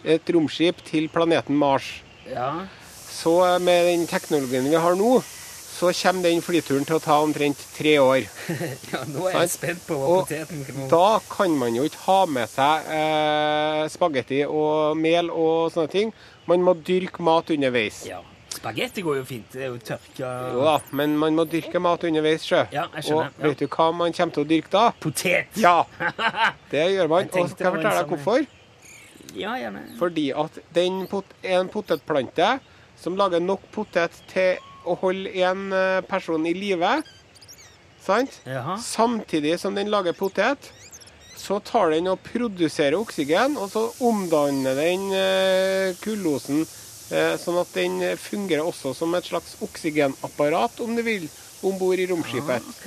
et 0.04 0.32
romskip, 0.34 0.82
til 0.86 1.08
planeten 1.12 1.56
Mars, 1.58 2.02
ja. 2.28 2.66
så 3.10 3.58
med 3.62 3.86
den 3.90 4.06
teknologien 4.10 4.66
vi 4.70 4.78
har 4.80 4.96
nå, 4.98 5.20
så 5.72 5.90
kommer 5.96 6.28
den 6.28 6.42
flyturen 6.44 6.84
til 6.86 6.98
å 6.98 7.02
ta 7.02 7.16
omtrent 7.24 7.58
tre 7.74 7.96
år. 7.98 8.26
ja 8.92 9.00
nå 9.08 9.24
er 9.30 9.38
jeg 9.40 9.52
spent 9.56 9.86
på 9.88 9.96
hva 9.98 10.10
Og 10.12 10.20
poteten 10.26 10.60
kan 10.68 10.90
Da 10.92 11.06
kan 11.30 11.56
man 11.58 11.74
jo 11.74 11.86
ikke 11.88 12.02
ha 12.04 12.18
med 12.30 12.50
seg 12.52 12.90
eh, 12.92 13.80
spagetti 13.90 14.42
og 14.46 15.00
mel 15.00 15.32
og 15.32 15.72
sånne 15.74 15.90
ting. 15.90 16.12
Man 16.46 16.62
må 16.62 16.76
dyrke 16.86 17.24
mat 17.24 17.50
underveis. 17.50 18.04
Ja. 18.06 18.20
Spagetti 18.52 19.02
går 19.02 19.16
jo 19.22 19.24
fint. 19.26 19.48
Det 19.50 19.64
er 19.64 19.72
jo 19.72 19.80
tørka 19.82 20.30
Jo 20.52 20.62
da, 20.68 20.76
men 20.94 21.16
man 21.18 21.34
må 21.34 21.48
dyrke 21.50 21.80
mat 21.82 22.04
underveis, 22.06 22.44
sjø. 22.46 22.62
Ja, 22.70 22.86
jeg 23.00 23.08
skjønner, 23.08 23.32
Og 23.40 23.48
vet 23.48 23.64
du 23.64 23.66
hva 23.72 23.88
man 23.96 24.14
kommer 24.14 24.36
til 24.36 24.44
å 24.44 24.50
dyrke 24.52 24.70
da? 24.76 24.84
Potet! 25.02 25.56
Ja, 25.58 25.78
det 26.72 26.84
gjør 26.92 27.10
man. 27.10 27.32
Og 27.32 27.48
skal 27.50 27.66
jeg 27.66 27.78
fortelle 27.78 27.96
deg 27.96 28.04
sånn- 28.04 28.12
hvorfor? 28.12 28.50
Ja, 29.38 29.56
gjerne. 29.58 29.86
Fordi 29.98 30.28
at 30.36 30.58
den 30.76 31.06
pot 31.10 31.32
en 31.42 31.70
potetplante 31.72 32.58
som 33.00 33.16
lager 33.18 33.42
nok 33.42 33.64
potet 33.74 34.14
til 34.30 34.60
å 34.86 34.96
holde 35.00 35.32
en 35.42 35.72
eh, 35.74 36.04
person 36.06 36.44
i 36.46 36.54
live. 36.56 37.00
Sant? 38.02 38.40
Jaha. 38.46 38.76
Samtidig 38.82 39.58
som 39.62 39.76
den 39.78 39.90
lager 39.92 40.16
potet, 40.18 40.72
så 41.38 41.58
tar 41.64 41.94
den 41.94 42.10
og 42.12 42.20
produserer 42.26 42.98
oksygen, 42.98 43.56
og 43.58 43.70
så 43.72 43.86
omdanner 44.04 44.78
den 44.78 45.08
eh, 45.16 45.94
kullosen 46.02 46.62
eh, 46.62 47.34
sånn 47.40 47.60
at 47.62 47.72
den 47.74 48.02
fungerer 48.20 48.66
også 48.66 48.92
som 48.98 49.14
et 49.18 49.30
slags 49.30 49.56
oksygenapparat, 49.64 50.82
om 50.84 50.94
du 50.98 51.02
vil, 51.06 51.30
om 51.62 51.76
bord 51.78 51.98
i 52.02 52.06
romskipet. 52.10 52.68
Ok. 52.72 52.86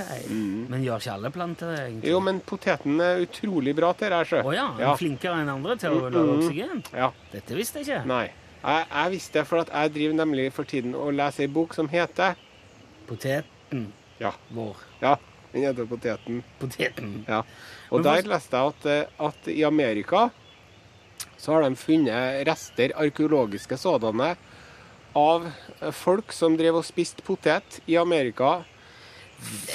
Men 0.72 0.84
gjør 0.84 1.04
ikke 1.04 1.14
alle 1.16 1.32
planter 1.36 1.72
det, 1.72 1.82
egentlig? 1.86 2.12
Jo, 2.12 2.22
men 2.24 2.40
poteten 2.46 3.00
er 3.04 3.22
utrolig 3.24 3.76
bra 3.78 3.92
til 3.96 4.12
det 4.12 4.22
her, 4.22 4.42
oh, 4.46 4.54
ja, 4.56 4.66
ja. 4.82 4.96
flinkere 5.00 5.44
enn 5.44 5.52
andre 5.54 5.78
til 5.82 5.96
å 5.96 6.10
lage 6.10 6.40
oksygen? 6.40 6.82
ja. 6.96 7.12
Dette 7.32 7.56
visste 7.58 7.82
jeg 7.82 7.88
ikke. 7.88 8.02
Nei. 8.12 8.26
Jeg, 8.66 8.88
jeg 8.90 9.14
visste 9.14 9.40
det, 9.40 9.46
for 9.48 9.62
at 9.62 9.70
jeg 9.70 9.94
driver 9.94 10.18
nemlig 10.24 10.48
for 10.56 10.66
tiden 10.66 10.96
og 10.98 11.14
leser 11.14 11.46
ei 11.46 11.52
bok 11.54 11.76
som 11.78 11.88
heter 11.92 12.34
Poteten 13.06 13.84
Ja, 14.18 14.32
vår. 14.56 14.80
ja 15.04 15.16
den 15.54 15.64
heter 15.70 15.86
Poteten. 15.88 16.42
Poteten. 16.60 17.12
Ja. 17.30 17.44
Og 17.92 18.02
Men 18.02 18.08
der 18.10 18.28
leste 18.28 18.58
jeg 18.58 18.74
at, 18.74 18.88
eh, 18.92 19.28
at 19.28 19.48
i 19.54 19.62
Amerika 19.64 20.30
så 21.38 21.54
har 21.54 21.64
de 21.70 21.78
funnet 21.80 22.42
rester, 22.48 22.92
arkeologiske 22.98 23.78
sådanne, 23.78 24.34
av 25.16 25.48
eh, 25.48 25.92
folk 25.96 26.34
som 26.36 26.58
drev 26.60 26.82
og 26.82 26.86
spiste 26.88 27.24
potet 27.26 27.80
i 27.88 27.98
Amerika 28.00 28.62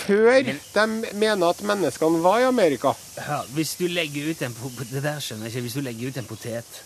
før 0.06 0.40
de 0.46 0.84
mener 1.20 1.50
at 1.50 1.60
menneskene 1.68 2.22
var 2.24 2.40
i 2.40 2.46
Amerika. 2.48 2.94
Hør, 3.20 3.50
hvis 3.54 3.74
du 3.76 3.84
legger 3.92 4.30
ut 4.30 4.40
en 4.42 4.54
Det 4.90 5.02
der 5.04 5.20
skjønner 5.20 5.46
jeg 5.46 5.52
ikke. 5.52 5.66
Hvis 5.66 5.76
du 5.76 5.82
legger 5.84 6.08
ut 6.08 6.16
en 6.16 6.30
potet 6.30 6.80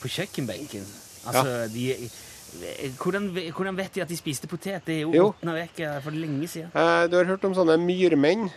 på 0.00 0.08
kjøkkenbenken 0.08 0.86
Altså, 1.28 1.68
de 1.68 2.08
hvordan, 3.02 3.26
hvordan 3.52 3.76
vet 3.76 3.94
de 3.94 4.02
at 4.02 4.08
de 4.08 4.16
spiste 4.16 4.48
potet? 4.48 4.80
Det 4.86 4.94
er 4.94 5.00
jo 5.02 5.12
råtna 5.12 5.52
vekk 5.58 5.80
eh, 5.84 5.98
for 6.04 6.16
lenge 6.16 6.48
siden. 6.48 6.70
Eh, 6.72 7.04
Du 7.10 7.16
har 7.18 7.28
hørt 7.28 7.44
om 7.44 7.54
sånne 7.54 7.76
myrmenn? 7.82 8.48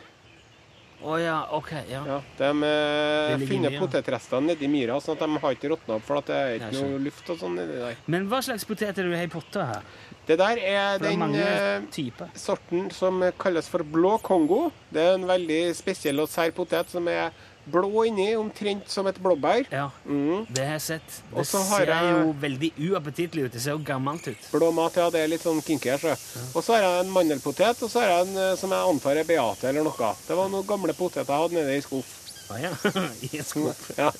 Å 1.02 1.18
ja, 1.18 1.38
ok. 1.58 1.72
ja. 1.90 2.02
Ja, 2.06 2.18
de 2.38 2.50
eh, 2.68 3.46
finner 3.50 3.72
myra. 3.74 3.80
potetrestene 3.82 4.52
nedi 4.52 4.68
myra, 4.70 5.00
sånn 5.02 5.18
at 5.18 5.24
de 5.26 5.40
har 5.42 5.56
ikke 5.56 5.72
råtna 5.74 5.98
opp, 5.98 6.06
for 6.06 6.22
at 6.22 6.30
det 6.30 6.38
er 6.38 6.56
ikke 6.60 6.72
noe 6.78 7.00
luft 7.02 7.32
og 7.34 7.40
sånn 7.42 7.56
nedi 7.58 7.80
der. 7.82 8.02
Men 8.06 8.28
hva 8.30 8.42
slags 8.46 8.68
potet 8.70 8.92
er 8.92 9.02
det 9.02 9.10
du 9.10 9.18
har 9.18 9.26
i 9.26 9.32
potta 9.34 9.66
her? 9.72 9.88
Det 10.28 10.38
der 10.38 10.62
er 10.62 10.82
er 10.82 11.00
den 11.02 11.36
eh, 11.36 11.82
typer. 11.92 12.30
sorten 12.38 12.92
som 12.94 13.24
kalles 13.42 13.68
for 13.68 13.84
blå 13.84 14.18
Kongo. 14.24 14.72
Det 14.94 15.02
er 15.02 15.16
en 15.18 15.26
veldig 15.30 15.62
spesiell 15.76 16.22
og 16.22 16.30
sær 16.30 16.54
potet 16.56 16.94
som 16.94 17.08
er 17.10 17.32
blå 17.70 18.06
inni, 18.08 18.36
omtrent 18.36 18.88
som 18.90 19.06
et 19.08 19.20
blåbær. 19.22 19.66
Ja, 19.72 19.90
Mm. 20.06 20.46
det 20.50 20.64
har 20.66 20.74
jeg 20.74 20.82
sett. 20.82 21.22
Det 21.36 21.46
ser 21.48 21.86
jeg- 21.86 22.26
jo 22.26 22.34
veldig 22.40 22.72
uappetittlig 22.90 23.46
ut. 23.46 23.52
Det 23.52 23.62
ser 23.62 23.72
jo 23.72 23.78
gammelt 23.80 24.28
ut. 24.28 24.38
Blå 24.52 24.72
mat, 24.74 24.96
ja, 24.96 25.10
det 25.10 25.20
er 25.22 25.28
litt 25.28 25.42
sånn 25.44 25.62
kinky 25.64 25.90
her, 25.90 25.98
så. 25.98 26.12
Og 26.56 26.64
så 26.64 26.74
har 26.74 26.82
jeg 26.82 27.06
en 27.06 27.12
mandelpotet, 27.14 27.84
og 27.84 27.90
så 27.90 28.00
har 28.02 28.08
jeg 28.10 28.28
en 28.28 28.38
eh, 28.38 28.56
som 28.56 28.70
jeg 28.70 28.80
antar 28.96 29.18
er 29.18 29.24
Beate 29.24 29.64
eller 29.70 29.84
noe. 29.84 30.16
Det 30.28 30.36
var 30.38 30.50
noen 30.50 30.66
gamle 30.68 30.94
poteter 30.94 31.26
jeg 31.26 31.42
hadde 31.42 31.54
nede 31.54 31.78
i 31.78 31.82
skuff. 31.82 32.18
Ah, 32.50 32.58
ja. 32.58 32.70
I 33.34 33.38
en 33.38 33.44
skuff. 33.44 33.92
Ja, 33.98 34.12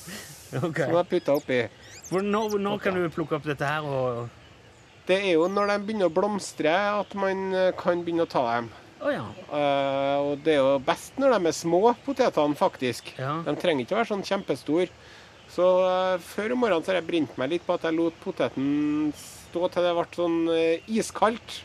Okay. 0.54 0.84
som 0.84 0.94
jeg 0.96 1.08
putta 1.08 1.32
oppi. 1.34 1.68
Når, 2.12 2.58
når, 2.60 2.74
okay. 2.74 2.90
kan 2.92 2.94
du 3.02 3.08
plukke 3.08 3.32
opp 3.36 3.44
dette 3.44 3.64
her 3.66 3.80
og 3.82 4.28
Det 5.06 5.16
er 5.24 5.32
jo 5.32 5.48
når 5.48 5.66
de 5.66 5.78
begynner 5.86 6.10
å 6.10 6.12
blomstre 6.12 6.68
at 7.00 7.14
man 7.14 7.54
eh, 7.54 7.72
kan 7.72 8.04
begynne 8.04 8.22
å 8.26 8.28
ta 8.28 8.42
dem. 8.60 8.68
Å 9.02 9.10
ja. 9.10 9.24
uh, 9.50 10.18
og 10.28 10.44
det 10.46 10.54
er 10.54 10.60
jo 10.62 10.76
best 10.86 11.16
når 11.18 11.34
de 11.34 11.50
er 11.50 11.56
små, 11.56 11.80
potetene, 12.06 12.54
faktisk. 12.58 13.10
Ja. 13.18 13.40
De 13.46 13.54
trenger 13.58 13.82
ikke 13.86 13.96
å 13.96 14.00
være 14.02 14.12
sånn 14.12 14.22
kjempestor. 14.26 14.92
Så 15.52 15.66
uh, 15.82 16.14
før 16.22 16.54
om 16.54 16.62
morgenen 16.62 16.86
så 16.86 16.92
har 16.94 17.00
jeg 17.00 17.08
brent 17.10 17.34
meg 17.40 17.50
litt 17.56 17.66
på 17.66 17.74
at 17.74 17.88
jeg 17.88 17.98
lot 17.98 18.14
poteten 18.22 19.10
stå 19.18 19.68
til 19.74 19.84
det 19.88 19.96
ble 19.98 20.06
sånn 20.16 20.38
uh, 20.48 20.92
iskaldt. 20.94 21.58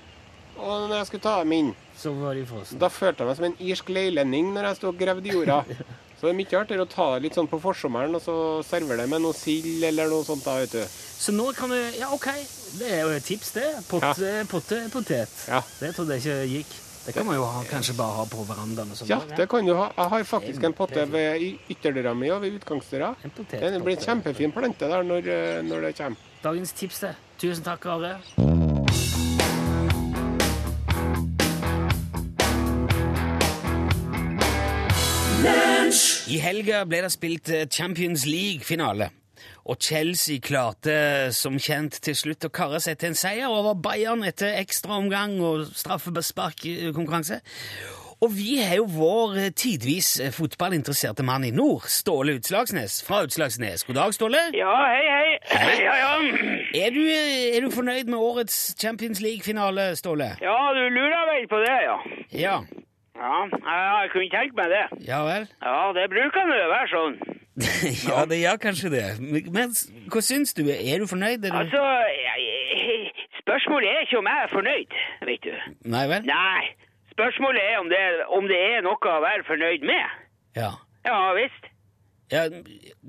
Og 0.58 0.88
når 0.90 0.96
jeg 1.04 1.10
skulle 1.12 1.28
ta 1.28 1.36
dem 1.44 1.54
inn, 1.54 1.70
Så 1.98 2.16
var 2.18 2.34
de 2.34 2.42
frosne. 2.50 2.80
da 2.82 2.90
følte 2.90 3.22
jeg 3.22 3.30
meg 3.30 3.38
som 3.38 3.46
en 3.52 3.60
irsk 3.70 3.90
leilending 3.94 4.50
når 4.56 4.72
jeg 4.72 4.80
sto 4.80 4.90
og 4.90 4.98
gravde 4.98 5.30
i 5.30 5.36
jorda. 5.38 5.62
Så 6.18 6.26
det 6.26 6.32
er 6.32 6.38
mye 6.40 6.58
artigere 6.58 6.82
å 6.88 6.90
ta 6.90 7.06
det 7.14 7.28
litt 7.28 7.36
sånn 7.38 7.46
på 7.46 7.60
forsommeren 7.62 8.18
og 8.18 8.24
så 8.26 8.36
servere 8.66 9.04
det 9.04 9.12
med 9.12 9.22
noe 9.22 9.38
sild 9.38 9.84
eller 9.86 10.10
noe 10.10 10.26
sånt. 10.26 10.42
da, 10.42 10.56
vet 10.64 10.74
du. 10.74 10.96
Så 11.22 11.30
nå 11.36 11.52
kan 11.54 11.70
du 11.70 11.78
Ja, 12.00 12.10
OK. 12.16 12.26
Det 12.80 12.90
er 12.90 13.04
jo 13.04 13.12
et 13.14 13.28
tips, 13.30 13.52
det. 13.54 13.68
Potte, 13.86 14.32
potte, 14.50 14.80
potet. 14.90 15.36
Ja. 15.46 15.62
Det 15.78 15.92
trodde 15.94 16.18
jeg 16.18 16.26
ikke 16.26 16.40
gikk. 16.56 16.74
Det 17.08 17.14
kan 17.16 17.26
man 17.26 17.38
jo 17.38 17.46
ha, 17.48 17.62
kanskje 17.64 17.94
bare 17.96 18.18
ha 18.18 18.24
på 18.28 18.44
verandaen. 18.44 18.90
og 18.92 18.98
sånn. 19.00 19.08
Ja, 19.08 19.22
det 19.38 19.46
kan 19.48 19.64
du 19.64 19.72
ha. 19.78 19.86
Jeg 19.96 20.12
har 20.12 20.24
faktisk 20.28 20.66
en 20.68 20.74
potte 20.76 21.06
ved 21.08 21.40
ytterdøra 21.72 22.12
mi 22.12 22.28
og 22.36 22.42
ved 22.44 22.58
utgangsdøra. 22.60 23.14
En. 23.24 23.32
Det 23.48 23.80
blir 23.86 23.96
en 23.96 24.04
kjempefin 24.04 24.52
plante 24.52 24.90
der 24.92 25.08
når, 25.08 25.30
eh, 25.32 25.62
når 25.64 25.88
det 25.88 25.96
kommer. 25.96 26.20
Dagens 26.44 26.74
tips, 26.76 27.00
det. 27.00 27.16
Tusen 27.40 27.64
takk, 27.64 27.86
Are. 27.86 28.18
I 36.28 36.38
helga 36.44 36.84
ble 36.84 37.06
det 37.06 37.14
spilt 37.16 37.48
eh, 37.56 37.70
Champions 37.72 38.26
League-finale. 38.28 39.14
Og 39.68 39.78
Chelsea 39.84 40.40
klarte 40.44 41.32
som 41.36 41.60
kjent 41.60 42.00
til 42.04 42.16
slutt 42.18 42.48
å 42.48 42.54
karre 42.54 42.80
seg 42.84 42.98
til 43.00 43.12
en 43.12 43.20
seier 43.20 43.52
over 43.52 43.78
Bayern 43.80 44.26
etter 44.28 44.58
ekstraomgang 44.62 45.38
og 45.44 45.68
straffesparkkonkurranse. 45.76 47.42
Og 48.18 48.32
vi 48.34 48.56
har 48.58 48.80
jo 48.80 48.88
vår 48.90 49.52
tidvis 49.54 50.16
fotballinteresserte 50.34 51.22
mann 51.22 51.44
i 51.46 51.52
nord, 51.54 51.86
Ståle 51.86 52.34
Utslagsnes 52.40 52.96
fra 53.06 53.20
Utslagsnes. 53.28 53.84
God 53.86 54.00
dag, 54.00 54.16
Ståle. 54.16 54.42
Ja, 54.58 54.74
hei, 54.90 55.04
hei. 55.06 55.36
Ja, 55.84 55.94
ja. 56.02 56.16
Er 56.82 56.96
du, 56.96 57.04
er 57.06 57.62
du 57.62 57.70
fornøyd 57.76 58.10
med 58.10 58.18
årets 58.18 58.74
Champions 58.82 59.22
League-finale, 59.22 59.92
Ståle? 60.02 60.32
Ja, 60.42 60.58
du 60.74 60.82
lurer 60.98 61.30
vel 61.30 61.46
på 61.52 61.62
det, 61.62 61.78
ja. 61.86 61.98
Ja. 62.34 62.58
Ja, 63.18 63.38
jeg 64.02 64.10
kunne 64.14 64.30
tenkt 64.34 64.58
meg 64.58 64.74
det. 64.74 64.84
Ja 65.08 65.22
vel? 65.26 65.46
Ja, 65.62 65.78
det 65.94 66.10
bruker 66.10 66.50
nå 66.50 66.58
å 66.58 66.70
være 66.74 66.90
sånn. 66.92 67.16
ja, 68.10 68.26
det 68.30 68.38
gjør 68.42 68.58
kanskje 68.62 68.90
det. 68.94 69.06
Men 69.54 69.72
hva 70.14 70.22
syns 70.22 70.54
du? 70.58 70.68
Er 70.70 71.02
du 71.02 71.08
fornøyd? 71.10 71.46
Er 71.46 71.54
du... 71.54 71.58
Altså, 71.58 71.86
spørsmålet 73.42 73.90
er 73.90 74.04
ikke 74.06 74.20
om 74.20 74.30
jeg 74.30 74.44
er 74.44 74.52
fornøyd, 74.52 75.00
vet 75.30 75.48
du. 75.48 75.56
Nei 75.94 76.04
vel? 76.12 76.28
Nei, 76.30 76.68
spørsmålet 77.16 77.64
er 77.64 77.80
om 77.82 77.90
det, 77.90 78.04
om 78.38 78.52
det 78.52 78.60
er 78.76 78.86
noe 78.86 79.10
å 79.14 79.24
være 79.26 79.48
fornøyd 79.50 79.90
med. 79.90 80.22
Ja. 80.60 80.72
Ja, 81.08 81.18
visst. 81.38 81.70
ja 82.32 82.46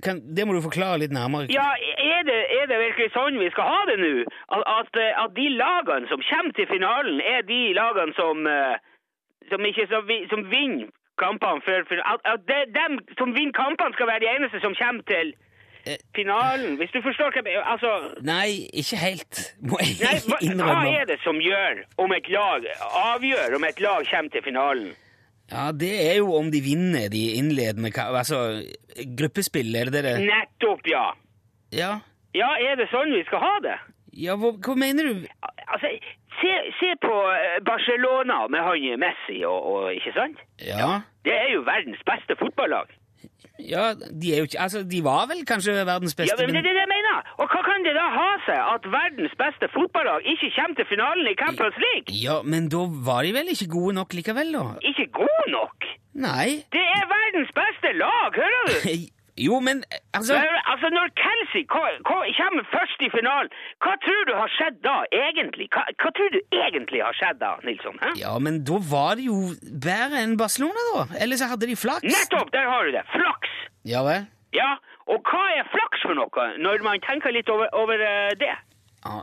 kan, 0.05 0.23
det 0.37 0.47
må 0.47 0.57
du 0.57 0.63
forklare 0.65 1.03
litt 1.03 1.13
nærmere. 1.13 1.51
Ja, 1.53 1.69
er 2.17 2.25
det, 2.29 2.41
er 2.61 2.71
det 2.71 2.83
virkelig 2.87 3.13
sånn 3.13 3.41
vi 3.41 3.51
skal 3.53 3.69
ha 3.69 3.81
det 3.91 3.99
nå? 4.01 4.13
At, 4.57 4.65
at, 4.79 5.01
at 5.25 5.35
de 5.37 5.49
lagene 5.61 6.09
som 6.09 6.25
kommer 6.31 6.57
til 6.57 6.71
finalen, 6.73 7.21
er 7.21 7.45
de 7.49 7.61
lagene 7.77 8.17
som, 8.17 8.49
eh, 8.49 8.81
som 9.53 9.69
ikke 9.73 9.89
som, 9.93 10.09
som 10.33 10.49
vinner 10.49 10.89
kampene 11.25 11.61
før 11.67 11.85
At, 12.13 12.41
det, 12.49 12.61
dem 12.77 12.99
som 13.19 13.35
vinner 13.37 13.53
kampene, 13.57 13.93
skal 13.97 14.07
være 14.11 14.25
de 14.25 14.31
eneste 14.37 14.61
som 14.65 14.75
kommer 14.81 15.05
til 15.11 15.35
Eh. 15.87 15.97
finalen? 16.17 16.75
Hvis 16.77 16.91
du 16.91 16.99
forstår 17.01 17.31
hva 17.33 17.43
jeg? 17.47 17.63
Altså 17.65 17.91
Nei, 18.27 18.67
ikke 18.81 18.97
helt, 18.99 19.39
må 19.63 19.79
jeg 19.81 19.95
Nei, 20.03 20.17
hva, 20.27 20.39
hva 20.69 20.81
er 21.01 21.05
det 21.09 21.17
som 21.23 21.39
gjør 21.41 21.79
om 22.03 22.13
et 22.17 22.29
lag 22.35 22.67
avgjør 23.15 23.55
om 23.57 23.65
et 23.65 23.81
lag 23.81 24.03
kommer 24.11 24.33
til 24.35 24.43
finalen? 24.45 24.89
Ja, 25.53 25.71
Det 25.73 25.93
er 26.11 26.17
jo 26.19 26.35
om 26.37 26.51
de 26.53 26.61
vinner 26.67 27.07
de 27.09 27.23
innledende 27.39 27.93
Altså, 28.05 28.41
gruppespill, 29.17 29.71
er 29.77 29.85
det 29.95 30.03
det 30.05 30.17
Nettopp, 30.27 30.83
ja. 30.91 31.07
Ja, 31.73 31.93
Ja, 32.35 32.51
er 32.69 32.75
det 32.83 32.91
sånn 32.93 33.15
vi 33.15 33.23
skal 33.31 33.41
ha 33.47 33.55
det? 33.71 33.79
ja 34.19 34.35
hva, 34.37 34.51
hva 34.59 34.75
mener 34.75 35.09
du? 35.13 35.27
Altså, 35.69 35.89
se, 36.41 36.53
se 36.81 36.91
på 37.07 37.15
eh, 37.35 37.59
Barcelona 37.71 38.39
med 38.53 38.61
han 38.69 39.01
Messi 39.05 39.39
og, 39.49 39.61
og 39.73 39.83
ikke 39.95 40.13
sant? 40.17 40.39
Ja, 40.63 41.01
Det 41.25 41.35
er 41.35 41.49
jo 41.57 41.61
verdens 41.67 42.03
beste 42.11 42.37
fotballag. 42.43 42.89
ja, 43.59 43.85
de 44.21 44.27
er 44.35 44.39
jo 44.41 44.47
ikke 44.49 44.61
Altså, 44.65 44.79
de 44.93 44.99
var 45.05 45.27
vel 45.31 45.41
kanskje 45.53 45.75
verdens 45.93 46.15
beste 46.19 46.31
Ja, 46.31 46.47
men 46.47 46.55
Det 46.55 46.63
er 46.63 46.69
det 46.71 46.83
jeg 46.85 46.91
mener. 46.97 47.17
Og 47.43 47.47
hva 47.53 47.61
kan 47.69 47.83
det 47.87 47.95
da 47.99 48.07
ha 48.19 48.29
seg 48.47 48.61
at 48.75 48.87
verdens 48.99 49.35
beste 49.43 49.67
fotballag 49.75 50.21
ikke 50.33 50.51
kommer 50.57 50.77
til 50.81 50.87
finalen 50.93 51.27
i 51.33 51.37
Champions 51.43 51.79
League? 51.87 52.09
Ja, 52.27 52.37
men 52.53 52.69
da 52.75 52.85
var 53.11 53.23
de 53.27 53.35
vel 53.39 53.51
ikke 53.55 53.69
gode 53.77 53.95
nok 53.99 54.15
likevel, 54.19 54.53
da? 54.59 54.65
Ikke 54.91 55.07
gode 55.21 55.47
nok? 55.59 55.89
Nei. 56.29 56.49
Det 56.75 56.87
er 56.99 57.05
verdens 57.19 57.51
beste 57.63 57.89
lag, 58.03 58.31
hører 58.43 58.67
du? 58.71 58.75
Jo, 59.39 59.61
men 59.63 59.85
altså 60.17 60.35
Men, 60.35 60.59
altså, 60.73 60.89
Når 60.99 61.09
Kelsey 61.23 61.63
ko- 61.75 61.99
ko- 62.11 62.27
kommer 62.41 62.65
først 62.75 62.99
i 63.07 63.11
finalen, 63.15 63.51
hva 63.85 63.95
tror 64.05 64.23
du 64.31 64.35
har 64.41 64.51
skjedd 64.59 64.79
da, 64.83 64.97
egentlig? 65.25 65.69
Hva, 65.75 65.85
hva 66.03 66.11
tror 66.17 66.29
du 66.35 66.41
egentlig 66.65 67.01
har 67.07 67.15
skjedd 67.21 67.39
da, 67.45 67.53
Nilsson? 67.67 67.99
Hæ? 68.03 68.11
Ja, 68.25 68.35
men 68.39 68.65
da 68.71 68.77
var 68.91 69.15
det 69.21 69.25
jo 69.31 69.39
bedre 69.89 70.25
enn 70.25 70.37
Barcelona, 70.43 70.83
da. 70.95 71.07
Eller 71.23 71.37
så 71.41 71.47
hadde 71.53 71.67
de 71.71 71.77
flaks. 71.79 72.05
Nettopp! 72.05 72.53
Der 72.53 72.67
har 72.73 72.85
du 72.85 72.91
det. 72.99 73.05
Flaks! 73.15 73.55
Ja 73.87 74.03
vel? 74.07 74.27
Ja, 74.57 74.71
og 75.07 75.23
hva 75.31 75.45
er 75.59 75.67
flaks 75.73 76.03
for 76.05 76.15
noe, 76.19 76.47
når 76.59 76.83
man 76.85 77.01
tenker 77.05 77.33
litt 77.33 77.49
over, 77.53 77.69
over 77.73 78.01
eh, 78.01 78.35
det? 78.41 78.55
Ja. 79.05 79.21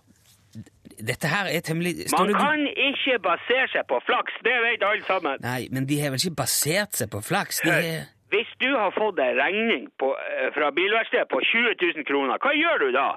Dette 0.95 1.27
her 1.27 1.49
er 1.51 1.59
temmelig 1.59 2.05
Man 2.13 2.29
kan 2.33 2.61
ikke 2.71 3.17
basere 3.19 3.67
seg 3.73 3.83
på 3.89 3.97
flaks, 4.07 4.37
det 4.47 4.53
vet 4.63 4.83
alle 4.87 5.03
sammen. 5.03 5.41
Nei, 5.43 5.67
men 5.75 5.85
de 5.89 5.97
har 5.99 6.13
vel 6.13 6.21
ikke 6.23 6.37
basert 6.39 6.95
seg 6.95 7.09
på 7.11 7.19
flaks? 7.25 7.59
De 7.65 7.73
har 7.73 7.89
Hvis 8.35 8.51
du 8.59 8.69
har 8.75 8.91
fått 8.95 9.19
en 9.23 9.37
regning 9.39 9.87
på, 10.01 10.11
eh, 10.19 10.49
fra 10.55 10.71
bilverkstedet 10.75 11.29
på 11.31 11.39
20 11.39 11.75
000 11.95 12.05
kroner, 12.09 12.37
hva 12.43 12.51
gjør 12.53 12.85
du 12.85 12.91
da? 12.95 13.07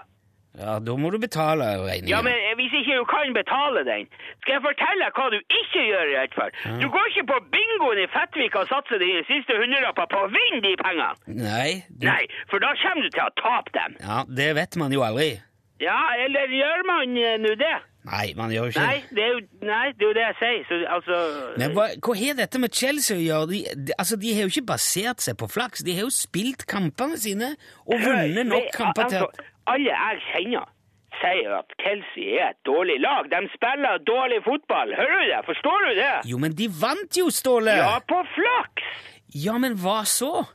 Ja, 0.58 0.78
da 0.82 0.94
må 0.98 1.10
du 1.14 1.18
betale 1.22 1.66
regningen. 1.86 2.10
Ja, 2.10 2.18
men 2.24 2.34
eh, 2.34 2.54
Hvis 2.58 2.72
ikke 2.80 2.96
du 2.98 3.04
kan 3.06 3.34
betale 3.36 3.84
den, 3.86 4.08
skal 4.42 4.56
jeg 4.56 4.62
fortelle 4.64 5.04
deg 5.04 5.18
hva 5.18 5.26
du 5.34 5.38
ikke 5.60 5.82
gjør. 5.90 6.06
i 6.10 6.16
hvert 6.18 6.56
Ja. 6.64 6.72
Du 6.82 6.86
går 6.94 7.10
ikke 7.12 7.26
på 7.32 7.38
bingoen 7.54 8.00
i 8.02 8.06
Fettvik 8.14 8.56
og 8.58 8.66
satser 8.70 8.98
dine 9.02 9.22
siste 9.28 9.54
hundrelapper 9.60 10.08
på 10.10 10.24
å 10.24 10.30
vinne 10.32 10.62
de 10.64 10.72
pengene! 10.80 11.12
Nei, 11.26 11.84
du... 12.00 12.08
Nei, 12.08 12.24
for 12.50 12.58
da 12.64 12.72
kommer 12.82 13.06
du 13.06 13.10
til 13.14 13.22
å 13.26 13.30
tape 13.42 13.74
dem. 13.76 13.98
Ja, 14.02 14.24
det 14.40 14.50
vet 14.58 14.80
man 14.80 14.94
jo 14.96 15.04
aldri. 15.06 15.30
Ja, 15.78 16.00
eller 16.24 16.50
gjør 16.50 16.82
man 16.90 17.14
eh, 17.22 17.36
nå 17.38 17.54
det? 17.60 17.76
Nei, 18.06 18.30
man 18.38 18.52
gjør 18.54 18.68
jo 18.68 18.72
ikke 18.72 18.84
Nei, 18.86 19.00
det 19.10 19.24
er 19.24 19.32
jo, 19.34 19.40
nei, 19.66 19.86
det 19.98 20.04
er 20.04 20.08
jo 20.08 20.14
det 20.16 20.22
jeg 20.22 20.36
sier. 20.38 20.62
Så, 20.68 20.78
altså 20.94 21.18
Men 21.60 21.74
hva, 21.76 21.88
hva 22.04 22.14
har 22.16 22.38
dette 22.38 22.60
med 22.62 22.72
Chelsea 22.80 23.18
å 23.18 23.20
gjøre? 23.20 23.50
De, 23.50 23.60
de, 23.88 23.94
altså, 23.98 24.16
de 24.22 24.32
har 24.36 24.46
jo 24.46 24.52
ikke 24.54 24.70
basert 24.70 25.24
seg 25.24 25.36
på 25.40 25.50
flaks. 25.50 25.84
De 25.84 25.96
har 25.96 26.06
jo 26.06 26.14
spilt 26.14 26.64
kampene 26.70 27.18
sine 27.20 27.52
og 27.84 28.00
vunnet 28.04 28.48
nok 28.48 28.70
kamper 28.76 29.10
til 29.12 29.26
altså, 29.26 29.48
Alle 29.68 29.92
jeg 29.92 30.22
kjenner, 30.30 30.70
sier 31.18 31.58
at 31.58 31.76
Chelsea 31.82 32.38
er 32.38 32.54
et 32.54 32.60
dårlig 32.68 32.96
lag. 33.02 33.28
De 33.34 33.42
spiller 33.56 34.00
dårlig 34.08 34.40
fotball. 34.46 34.94
Hører 34.96 35.20
du 35.20 35.28
det? 35.34 35.42
Forstår 35.50 35.86
du 35.88 35.92
det? 35.98 36.14
Jo, 36.30 36.40
men 36.40 36.56
de 36.56 36.70
vant 36.80 37.20
jo, 37.20 37.28
Ståle! 37.34 37.76
Ja, 37.82 37.98
på 38.08 38.22
flaks! 38.36 38.90
Ja, 39.36 39.58
men 39.60 39.76
hva 39.82 40.00
så? 40.08 40.46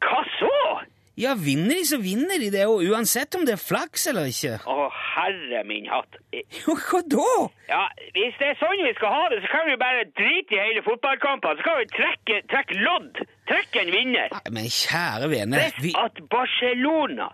Hva 0.00 0.20
så? 0.38 0.54
Ja, 1.16 1.36
vinner 1.38 1.76
de, 1.78 1.84
så 1.86 2.00
vinner 2.02 2.40
de 2.42 2.48
det, 2.50 2.64
og 2.66 2.82
uansett 2.90 3.36
om 3.38 3.44
det 3.46 3.54
er 3.54 3.60
flaks 3.62 4.08
eller 4.10 4.26
ikke. 4.32 4.56
Å, 4.66 4.88
herre 5.14 5.60
min 5.68 5.86
hatt. 5.86 6.18
Jo, 6.64 6.74
hva 6.74 7.00
da? 7.06 7.28
Ja, 7.68 7.84
Hvis 8.16 8.34
det 8.40 8.48
er 8.50 8.58
sånn 8.58 8.82
vi 8.82 8.90
skal 8.98 9.14
ha 9.14 9.22
det, 9.30 9.38
så 9.44 9.52
kan 9.52 9.70
vi 9.70 9.76
bare 9.78 10.08
drite 10.18 10.56
i 10.58 10.60
hele 10.64 10.82
fotballkampen. 10.86 11.60
Så 11.60 11.66
kan 11.68 11.78
vi 11.78 11.86
trekke, 11.94 12.40
trekke 12.50 12.80
lodd. 12.82 13.22
Trekke 13.46 13.84
en 13.84 13.94
vinner. 13.94 14.34
Nei, 14.34 14.52
Men 14.58 14.68
kjære 14.72 15.30
vene 15.30 15.62
vi... 15.84 15.94
at 16.00 16.18
Barcelona, 16.32 17.30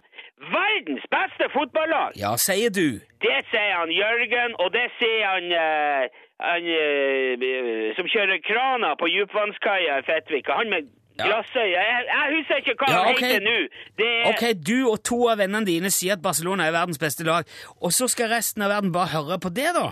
verdens 0.51 1.05
beste 1.13 1.49
fotballag 1.55 2.17
Ja, 2.21 2.35
sier 2.41 2.73
du. 2.73 3.01
Det 3.25 3.39
sier 3.51 3.75
han 3.79 3.93
Jørgen, 3.93 4.57
og 4.61 4.73
det 4.77 4.87
sier 5.01 5.25
han, 5.29 5.51
eh, 5.57 6.23
han 6.41 6.69
eh, 6.77 7.91
som 7.97 8.09
kjører 8.09 8.41
krana 8.45 8.95
på 9.01 9.09
djupvannskaia 9.13 10.01
i 10.01 10.07
Fettvika, 10.09 10.57
Han 10.61 10.73
med 10.73 10.89
Ja. 11.21 11.29
glassøye. 11.31 11.85
Jeg, 11.85 12.27
husker 12.37 12.61
ikke 12.65 12.77
hva 12.81 12.91
Ja, 12.93 13.01
han 13.05 13.15
ok. 13.15 13.23
heter 13.25 13.45
nå. 13.47 13.57
Det 14.01 14.11
Ok, 14.33 14.45
du 14.67 14.77
og 14.91 14.99
to 15.05 15.21
av 15.33 15.39
vennene 15.43 15.67
dine 15.69 15.91
sier 15.95 16.17
at 16.19 16.23
Barcelona 16.25 16.67
er 16.69 16.73
verdens 16.77 16.99
beste 17.03 17.25
lag, 17.29 17.45
og 17.81 17.93
så 17.93 18.09
skal 18.09 18.33
resten 18.33 18.63
av 18.67 18.73
verden 18.75 18.93
bare 18.93 19.13
høre 19.15 19.39
på 19.43 19.53
det, 19.53 19.71
da? 19.77 19.91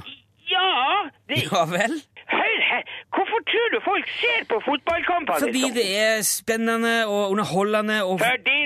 Ja! 0.48 0.68
Det, 1.28 1.42
Ja 1.52 1.64
vel? 1.68 1.98
Hør 2.28 2.58
her! 2.70 2.82
Hvorfor 3.14 3.40
tror 3.48 3.68
du 3.72 3.78
folk 3.84 4.08
ser 4.20 4.42
på 4.50 4.58
fotballkamper? 4.66 5.38
Fordi 5.40 5.52
liksom? 5.62 5.76
det 5.76 5.86
er 5.96 6.22
spennende 6.28 6.94
og 7.08 7.30
underholdende 7.32 8.02
og 8.04 8.18
Fordi 8.20 8.57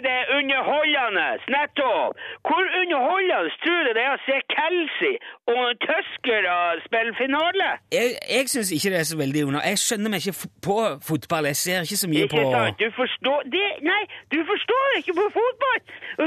underholdende! 0.43 1.27
Nettopp! 1.55 2.13
Hvor 2.47 2.65
underholdende 2.81 3.51
tror 3.65 3.81
du 3.87 3.91
det 3.97 4.05
er 4.09 4.13
å 4.17 4.21
se 4.27 4.37
Kelsey 4.55 5.15
og 5.55 5.65
tyskere 5.87 6.57
spille 6.87 7.13
finale? 7.23 7.69
Jeg, 7.97 8.09
jeg 8.37 8.45
syns 8.53 8.71
ikke 8.77 8.93
det 8.95 9.01
er 9.03 9.09
så 9.13 9.19
veldig 9.23 9.45
under... 9.47 9.61
Jeg 9.71 9.83
skjønner 9.87 10.15
meg 10.15 10.21
ikke 10.27 10.51
på 10.69 10.79
fotball. 11.11 11.51
Jeg 11.53 11.59
ser 11.65 11.87
ikke 11.87 12.01
så 12.03 12.11
mye 12.13 12.25
Ikke 12.27 12.37
på 12.39 12.55
sant? 12.55 12.83
Du 12.85 12.89
forstår 13.01 13.41
det, 13.57 13.69
Nei, 13.93 14.03
du 14.35 14.39
forstår 14.53 14.87
ikke 15.01 15.15
på 15.21 15.27
fotball! 15.39 15.81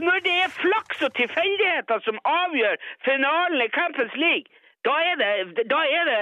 Når 0.08 0.18
det 0.28 0.36
er 0.46 0.50
flaks 0.64 0.98
og 1.08 1.12
tilfeldigheter 1.22 1.98
som 2.08 2.18
avgjør 2.42 2.76
finalen 3.08 3.60
i 3.68 3.70
Campus 3.80 4.14
League, 4.26 4.48
da 4.88 4.96
er 5.10 5.16
det, 5.22 5.30
da 5.74 5.80
er 5.98 6.04
det, 6.12 6.22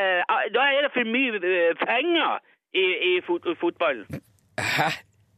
da 0.58 0.68
er 0.76 0.86
det 0.86 0.92
for 0.96 1.06
mye 1.16 1.40
eh, 1.54 1.72
penger 1.88 2.38
i, 2.84 2.86
i 3.10 3.12
fot, 3.28 3.44
fotballen. 3.64 4.06
Hæ? 4.76 4.90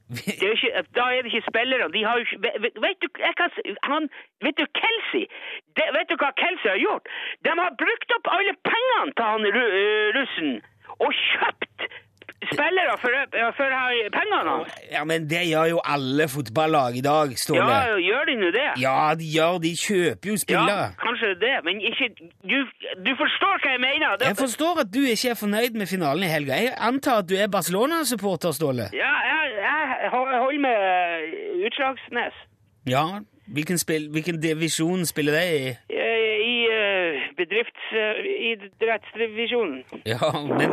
Det 0.09 0.37
er 0.37 0.53
ikke, 0.53 0.83
da 0.97 1.03
er 1.15 1.21
det 1.25 1.31
ikke 1.33 1.49
spillere. 1.51 1.89
De 1.95 2.01
har 2.05 2.19
jo 2.19 2.25
ikke 2.25 2.39
vet, 2.85 2.97
du, 3.01 3.07
kan, 3.39 3.49
han, 3.89 4.03
vet 4.45 4.57
du 4.61 4.65
Kelsey? 4.79 5.25
Vet 5.97 6.09
du 6.11 6.15
hva 6.21 6.29
Kelsey 6.41 6.69
har 6.69 6.81
gjort? 6.87 7.09
De 7.45 7.49
har 7.61 7.77
brukt 7.83 8.17
opp 8.17 8.31
alle 8.37 8.53
pengene 8.69 9.15
til 9.17 9.25
han 9.31 9.47
eh, 9.49 10.07
russen 10.17 10.51
og 11.01 11.09
kjøpt 11.21 11.87
spillere 12.51 12.93
for, 13.01 13.13
for 13.57 13.67
pengene 14.17 14.49
hans. 14.49 14.73
Ja, 14.91 15.03
men 15.09 15.29
det 15.29 15.41
gjør 15.49 15.65
jo 15.73 15.79
alle 15.95 16.27
fotballag 16.29 16.97
i 16.99 17.03
dag, 17.05 17.33
Ståle. 17.39 17.65
Ja, 17.65 17.97
gjør 18.09 18.29
de 18.29 18.35
nå 18.41 18.51
det? 18.55 18.67
Ja, 18.81 18.97
de 19.19 19.29
gjør 19.35 19.57
De 19.65 19.71
kjøper 19.79 20.31
jo 20.31 20.37
spillere. 20.37 20.87
Ja, 20.91 20.99
kanskje 21.01 21.33
det, 21.41 21.55
men 21.67 21.81
ikke 21.89 22.09
Du, 22.51 22.57
du 23.07 23.11
forstår 23.21 23.61
hva 23.63 23.73
jeg 23.75 23.81
mener? 23.81 24.17
Det, 24.19 24.29
Jeg 24.31 24.37
forstår 24.37 24.83
at 24.85 24.93
du 24.93 25.01
ikke 25.01 25.33
er 25.33 25.39
fornøyd 25.39 25.79
med 25.81 25.89
finalen 25.89 26.27
i 26.27 26.31
helga. 26.31 26.59
Jeg 26.67 26.75
antar 26.89 27.23
at 27.23 27.29
du 27.29 27.35
er 27.39 27.49
Barcelona-supporter, 27.57 28.51
Ståle? 28.57 28.89
Ja, 28.93 29.13
jeg, 29.31 29.55
jeg 30.05 30.11
holder 30.13 30.59
med 30.61 30.75
eh, 30.89 31.23
Utslagsnes. 31.67 32.33
Ja. 32.89 33.05
Hvilken, 33.53 33.77
spill, 33.77 34.09
hvilken 34.13 34.39
divisjon 34.41 35.05
spiller 35.05 35.33
de 35.37 35.43
i? 35.57 35.67
Eh, 35.93 36.35
I 36.45 36.47
uh, 36.69 37.15
bedriftsidrettsdivisjonen. 37.37 39.83
Ja, 40.05 40.31
men 40.41 40.71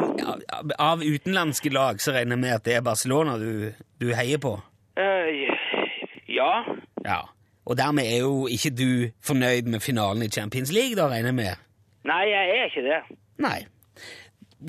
av- 0.79 1.03
utenlandske 1.05 1.71
lag 1.73 2.01
så 2.01 2.12
regner 2.16 2.37
jeg 2.37 2.40
med 2.45 2.53
at 2.57 2.64
det 2.64 2.75
er 2.79 2.83
Barcelona 2.87 3.37
du, 3.40 3.73
du 4.01 4.07
heier 4.16 4.38
på? 4.42 4.55
Eh, 4.97 5.29
ja. 6.33 6.53
Ja. 7.05 7.21
Og 7.66 7.77
dermed 7.79 8.05
er 8.09 8.18
jo 8.25 8.47
ikke 8.51 8.71
du 8.75 9.11
fornøyd 9.25 9.62
med 9.71 9.81
finalen 9.85 10.23
i 10.27 10.31
Champions 10.33 10.73
League, 10.75 10.97
da, 10.99 11.07
regner 11.12 11.29
jeg 11.31 11.35
med? 11.38 11.55
Nei, 12.09 12.23
jeg 12.33 12.45
er 12.57 12.64
ikke 12.71 12.83
det. 12.88 13.01
Nei. 13.38 13.61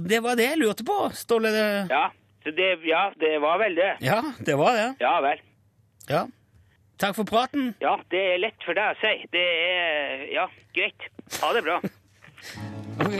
Det 0.10 0.20
var 0.26 0.34
det 0.38 0.46
jeg 0.52 0.60
lurte 0.62 0.84
på, 0.86 0.98
Ståle. 1.18 1.50
Ja. 1.90 2.06
Så 2.44 2.52
det, 2.52 2.70
ja, 2.88 3.12
det 3.20 3.38
var 3.42 3.58
vel 3.62 3.76
det. 3.76 3.92
Ja, 4.04 4.22
det 4.46 4.56
var 4.60 4.76
det. 4.76 4.90
Ja 5.00 5.14
vel. 5.24 5.42
Ja. 6.10 6.26
Takk 7.00 7.16
for 7.18 7.28
praten. 7.28 7.74
Ja, 7.82 7.96
det 8.12 8.22
er 8.34 8.42
lett 8.44 8.64
for 8.66 8.78
deg 8.78 8.94
å 8.94 9.00
si. 9.02 9.14
Det 9.34 9.44
er 9.44 10.26
Ja, 10.34 10.48
greit. 10.76 11.10
Ha 11.42 11.54
det 11.56 11.64
bra. 11.66 11.80
Ok. 13.04 13.18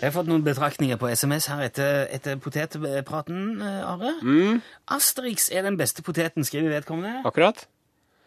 Jeg 0.00 0.08
har 0.08 0.14
fått 0.14 0.30
noen 0.30 0.44
betraktninger 0.44 0.96
på 0.96 1.10
SMS 1.12 1.50
her 1.52 1.60
etter, 1.66 2.06
etter 2.16 2.38
potetpraten, 2.40 3.60
Are. 3.60 4.14
Are. 4.24 4.52
Asterix 4.96 5.50
er 5.52 5.66
den 5.66 5.76
beste 5.76 6.00
poteten, 6.06 6.46
skriver 6.48 6.72
vedkommende. 6.72 7.20
Akkurat? 7.28 7.66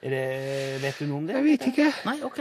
Det, 0.03 0.19
vet 0.83 0.99
du 0.99 1.07
noe 1.07 1.21
om 1.23 1.25
det? 1.25 1.39
Jeg 1.39 1.47
vet 1.47 1.65
ikke. 1.71 1.87
Nei, 2.05 2.17
ok. 2.27 2.39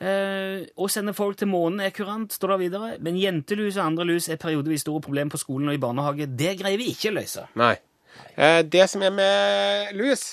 Uh, 0.00 0.66
å 0.80 0.90
sende 0.92 1.14
folk 1.16 1.38
til 1.40 1.48
månen 1.48 1.80
er 1.86 1.94
kurant, 1.96 2.36
står 2.36 2.54
det 2.54 2.58
videre. 2.66 2.90
Men 3.04 3.16
jentelus 3.20 3.78
og 3.78 3.86
andre 3.86 4.06
lus 4.12 4.28
er 4.32 4.40
periodevis 4.42 4.84
store 4.84 5.00
problemer 5.08 5.32
på 5.32 5.40
skolen 5.40 5.72
og 5.72 5.78
i 5.78 5.80
barnehage. 5.80 6.28
Det 6.28 6.54
greier 6.60 6.80
vi 6.80 6.90
ikke 6.92 7.14
å 7.14 7.16
løse. 7.16 7.46
Nei. 7.60 7.74
Uh, 8.36 8.60
det 8.68 8.84
som 8.92 9.08
er 9.08 9.16
med 9.16 9.96
lus, 9.96 10.26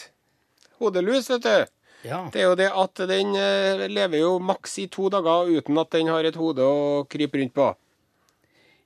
hodelus, 0.82 1.32
vet 1.32 1.48
du, 1.48 1.74
Ja. 2.12 2.26
det 2.34 2.44
er 2.44 2.50
jo 2.50 2.60
det 2.60 2.72
at 2.76 3.08
den 3.08 3.36
uh, 3.40 3.88
lever 3.88 4.20
jo 4.26 4.36
maks 4.44 4.80
i 4.84 4.90
to 4.92 5.08
dager 5.14 5.48
uten 5.48 5.80
at 5.80 5.96
den 5.96 6.12
har 6.12 6.28
et 6.28 6.36
hode 6.36 6.64
å 6.68 7.06
krype 7.08 7.40
rundt 7.40 7.56
på. 7.56 7.72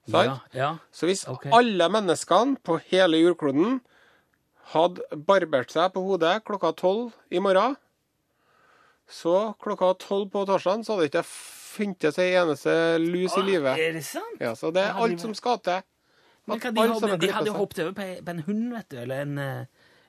Ja, 0.10 0.40
ja. 0.58 0.72
Så 0.92 1.06
hvis 1.06 1.28
okay. 1.30 1.52
alle 1.54 1.88
menneskene 1.94 2.58
på 2.66 2.80
hele 2.90 3.20
jordkloden 3.22 3.80
hadde 4.74 5.04
barbert 5.28 5.72
seg 5.74 5.92
på 5.94 6.02
hodet 6.06 6.40
klokka 6.48 6.72
tolv 6.80 7.12
i 7.30 7.40
morgen, 7.44 7.76
så 9.12 9.54
klokka 9.62 9.94
tolv 10.00 10.32
på 10.32 10.46
torsdag 10.48 10.86
så 10.88 10.96
hadde 10.96 11.06
det 11.06 11.12
ikke 11.12 11.26
funnet 11.72 12.16
seg 12.16 12.36
eneste 12.42 12.74
lus 13.04 13.36
i 13.38 13.44
livet. 13.46 13.78
Er 13.80 13.94
det 13.98 14.04
sant? 14.08 14.40
Ja, 14.42 14.54
så 14.56 14.72
det 14.74 14.86
er 14.88 14.98
alt 15.00 15.22
som 15.24 15.36
skal 15.38 15.60
til. 15.64 15.84
Men 16.50 16.58
hva, 16.58 16.72
de, 16.74 16.88
hadde, 16.90 17.18
de 17.22 17.30
hadde 17.36 17.54
hoppet 17.54 17.84
over 17.84 17.94
på, 17.96 18.02
en- 18.02 18.26
på 18.26 18.34
en 18.34 18.44
hund, 18.48 18.64
vet 18.74 18.90
du, 18.90 18.98
eller 19.04 19.22
en, 19.28 19.38
eh, 19.38 19.66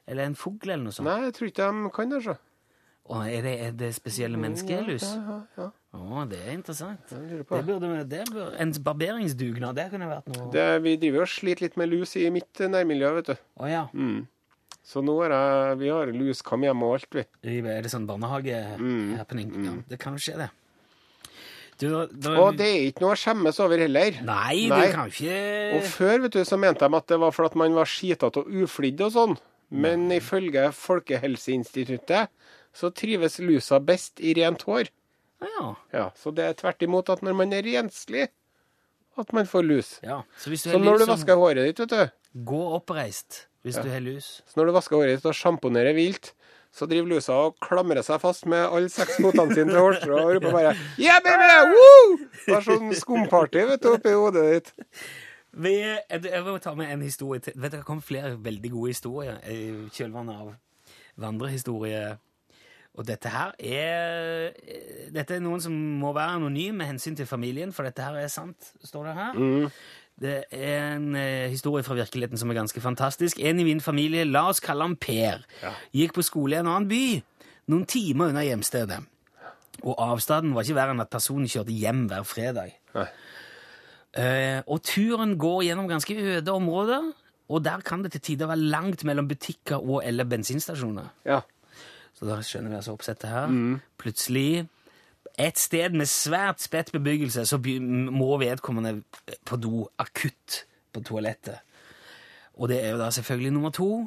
eller 0.09 0.31
en 0.31 0.35
fugl 0.39 0.71
eller 0.71 0.85
noe 0.87 0.95
sånt. 0.97 1.07
Nei, 1.11 1.27
jeg 1.27 1.35
tror 1.37 1.51
ikke 1.51 1.69
de 1.69 1.91
kan 1.99 2.15
det, 2.15 2.23
så. 2.25 2.37
Å, 3.13 3.21
er 3.27 3.43
det, 3.45 3.53
er 3.67 3.75
det 3.77 3.91
spesielle 3.95 4.39
menneskelus? 4.41 5.05
Ja, 5.05 5.21
ja, 5.29 5.39
ja. 5.59 5.69
Å, 5.93 6.23
det 6.25 6.39
er 6.41 6.55
interessant. 6.55 7.03
Det 7.11 7.43
burde, 7.45 8.05
det 8.09 8.23
burde, 8.31 8.47
en 8.65 8.71
barberingsdugnad, 8.87 9.77
det 9.77 9.91
kunne 9.93 10.09
vært 10.09 10.31
noe 10.33 10.47
Det, 10.55 10.65
vi 10.87 10.95
driver 11.03 11.27
og 11.27 11.33
sliter 11.33 11.67
litt 11.67 11.77
med 11.81 11.91
lus 11.93 12.15
i 12.17 12.31
mitt 12.33 12.63
nærmiljø, 12.65 13.11
vet 13.19 13.29
du. 13.35 13.43
Oh, 13.61 13.69
ja. 13.69 13.83
Så 14.83 15.03
nå 15.05 15.19
er 15.27 15.35
det, 15.35 15.43
vi 15.83 15.93
har 15.93 16.09
lus 16.11 16.41
luskam 16.41 16.65
hjem 16.65 16.87
og 16.87 16.97
alt, 16.97 17.21
vi. 17.21 17.27
Er 17.61 17.85
det 17.85 17.93
sånn 17.93 18.09
barnehage-happening? 18.09 19.53
Ja, 19.67 19.77
det 19.93 20.01
kan 20.01 20.17
jo 20.17 20.25
skje, 20.25 20.39
det. 20.41 20.49
Du, 21.83 21.89
da, 21.91 22.33
Og 22.39 22.57
det 22.57 22.67
er 22.69 22.89
ikke 22.89 23.03
noe 23.03 23.15
å 23.17 23.19
skjemmes 23.19 23.59
over 23.63 23.81
heller. 23.83 24.17
Nei, 24.25 24.69
Nei. 24.71 24.81
du 24.87 24.95
kan 24.95 25.11
ikke 25.11 25.39
Og 25.79 25.87
før 25.91 26.25
vet 26.25 26.37
du, 26.37 26.43
så 26.47 26.59
mente 26.61 26.87
de 26.87 26.99
at 26.99 27.09
det 27.11 27.19
var 27.21 27.35
fordi 27.35 27.59
man 27.59 27.77
var 27.77 27.91
skitete 27.91 28.43
og 28.43 28.51
uflidd 28.65 29.03
og 29.03 29.15
sånn. 29.17 29.37
Men 29.73 30.05
ifølge 30.13 30.67
Folkehelseinstituttet 30.77 32.29
så 32.77 32.91
trives 32.93 33.39
lusa 33.43 33.81
best 33.81 34.21
i 34.21 34.35
rent 34.37 34.65
hår. 34.69 34.91
Ja. 35.43 35.75
Ja, 35.93 36.07
Så 36.17 36.31
det 36.35 36.45
er 36.47 36.53
tvert 36.59 36.83
imot 36.87 37.11
at 37.13 37.23
når 37.23 37.35
man 37.37 37.53
er 37.53 37.63
renslig, 37.67 38.29
at 39.19 39.33
man 39.37 39.47
får 39.47 39.63
lus. 39.67 39.89
ja. 40.03 40.23
Så 40.39 40.49
hvis 40.53 40.63
du 40.65 40.71
Så 40.71 40.79
når 40.79 40.99
lus, 40.99 41.07
du 41.07 41.13
vasker 41.13 41.37
håret 41.37 41.67
ditt, 41.69 41.81
vet 41.85 41.91
du, 41.91 42.45
gå 42.49 42.63
oppreist 42.79 43.47
hvis 43.63 43.77
du 43.79 43.89
har 43.91 44.01
lus. 44.01 44.43
så 44.47 44.59
når 44.61 44.67
du 44.71 44.73
vasker 44.73 44.97
håret 44.97 45.19
ditt 45.19 45.27
og 45.29 45.35
sjamponerer 45.37 45.95
vilt, 45.95 46.33
så 46.73 46.87
driver 46.89 47.11
lusa 47.13 47.35
og 47.37 47.59
klamrer 47.61 48.01
seg 48.03 48.21
fast 48.23 48.47
med 48.49 48.65
alle 48.65 48.89
seks 48.89 49.19
fotene 49.21 49.53
sine 49.55 49.69
til 49.75 49.77
hårstrå 49.79 50.17
og 50.23 50.31
roper 50.39 50.55
bare 50.55 50.73
Yeah, 50.99 51.21
baby! 51.21 51.75
Woo! 51.75 52.17
Det 52.47 52.55
er 52.57 52.65
sånn 52.65 52.95
skumparty 52.97 53.67
vet 53.69 53.83
du, 53.85 53.91
oppi 53.93 54.15
hodet 54.17 54.45
ditt. 54.49 54.73
Vi, 55.53 55.75
jeg, 55.85 56.23
vil 56.25 56.47
må 56.49 56.57
ta 56.65 56.73
med 56.75 56.89
en 56.95 57.03
historie 57.05 57.43
til. 57.45 57.53
Vet 57.61 57.75
du, 57.75 57.77
Det 57.83 57.85
kom 57.85 58.01
flere 58.01 58.39
veldig 58.41 58.71
gode 58.73 58.95
historier 58.95 59.37
i 59.45 59.59
kjølvannet 59.93 60.33
av 60.41 60.55
vandrehistorie. 61.21 62.17
Og 62.93 63.07
dette 63.09 63.31
her 63.33 63.55
er 63.57 64.53
Dette 65.13 65.39
er 65.39 65.41
noen 65.45 65.63
som 65.65 65.73
må 65.73 66.13
være 66.13 66.37
anonym 66.37 66.77
med 66.81 66.91
hensyn 66.91 67.17
til 67.17 67.29
familien, 67.29 67.73
for 67.73 67.89
dette 67.89 68.05
her 68.05 68.19
er 68.21 68.29
sant, 68.33 68.73
står 68.85 69.09
det 69.09 69.15
her. 69.17 69.39
Det 70.23 70.35
er 70.53 70.97
en 70.99 71.15
eh, 71.17 71.49
historie 71.51 71.83
fra 71.83 71.97
virkeligheten 71.97 72.39
som 72.39 72.51
er 72.53 72.59
ganske 72.61 72.81
fantastisk. 72.85 73.41
En 73.41 73.59
i 73.59 73.65
min 73.65 73.81
familie, 73.81 74.27
la 74.29 74.45
oss 74.51 74.61
kalle 74.63 74.85
han 74.85 74.97
Per, 75.01 75.41
gikk 75.97 76.13
på 76.19 76.25
skole 76.27 76.59
i 76.59 76.61
en 76.61 76.69
annen 76.69 76.89
by, 76.91 77.05
noen 77.73 77.87
timer 77.89 78.31
unna 78.31 78.45
hjemstedet. 78.45 79.01
Og 79.83 79.97
avstanden 79.99 80.53
var 80.55 80.67
ikke 80.67 80.77
verre 80.77 80.95
enn 80.95 81.03
at 81.03 81.11
personen 81.11 81.49
kjørte 81.51 81.75
hjem 81.75 82.05
hver 82.11 82.29
fredag. 82.29 82.77
Eh, 84.13 84.61
og 84.69 84.83
turen 84.85 85.39
går 85.41 85.63
gjennom 85.71 85.89
ganske 85.89 86.15
øde 86.37 86.53
områder, 86.53 87.09
og 87.49 87.65
der 87.65 87.81
kan 87.85 88.05
det 88.05 88.13
til 88.15 88.21
tider 88.29 88.53
være 88.53 88.69
langt 88.77 89.05
mellom 89.09 89.27
butikker 89.29 89.81
og 89.81 90.05
eller 90.07 90.29
bensinstasjoner. 90.29 91.09
Ja. 91.27 91.41
Så 92.23 92.29
da 92.29 92.37
skjønner 92.47 92.71
vi 92.71 92.77
altså 92.79 92.93
oppsettet 92.95 93.33
her. 93.33 93.49
Plutselig, 93.99 94.69
et 95.43 95.59
sted 95.59 95.97
med 95.99 96.07
svært 96.07 96.63
spredt 96.63 96.93
bebyggelse, 96.95 97.43
så 97.51 97.59
må 97.59 98.37
vedkommende 98.39 99.01
på 99.49 99.59
do 99.59 99.89
akutt 99.99 100.61
på 100.95 101.03
toalettet. 101.03 101.59
Og 102.55 102.71
det 102.71 102.79
er 102.85 102.93
jo 102.95 103.01
da 103.01 103.09
selvfølgelig 103.11 103.51
nummer 103.57 103.75
to. 103.75 104.07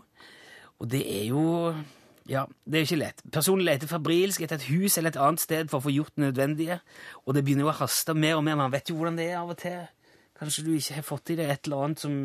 Og 0.80 0.92
det 0.92 1.04
er 1.04 1.28
jo 1.34 1.76
Ja, 2.26 2.46
det 2.66 2.80
er 2.80 2.82
jo 2.82 2.88
ikke 2.88 2.98
lett. 3.04 3.20
Personen 3.32 3.66
leter 3.68 3.88
febrilsk 3.88 4.42
etter 4.42 4.56
et 4.56 4.70
hus 4.72 4.96
eller 4.98 5.12
et 5.12 5.20
annet 5.22 5.44
sted 5.44 5.68
for 5.70 5.78
å 5.78 5.86
få 5.86 5.92
gjort 5.94 6.16
det 6.16 6.24
nødvendige, 6.24 6.80
og 7.22 7.36
det 7.36 7.44
begynner 7.46 7.68
jo 7.68 7.70
å 7.70 7.76
haste 7.84 8.16
mer 8.18 8.40
og 8.40 8.42
mer. 8.48 8.56
Man 8.58 8.72
vet 8.74 8.90
jo 8.90 8.96
hvordan 8.96 9.20
det 9.20 9.28
er 9.28 9.44
av 9.44 9.52
og 9.54 9.60
til. 9.62 9.84
Kanskje 10.40 10.64
du 10.66 10.72
ikke 10.74 10.96
har 10.96 11.06
fått 11.06 11.30
i 11.30 11.38
deg 11.38 11.52
et 11.52 11.68
eller 11.68 11.84
annet 11.84 12.02
som 12.02 12.16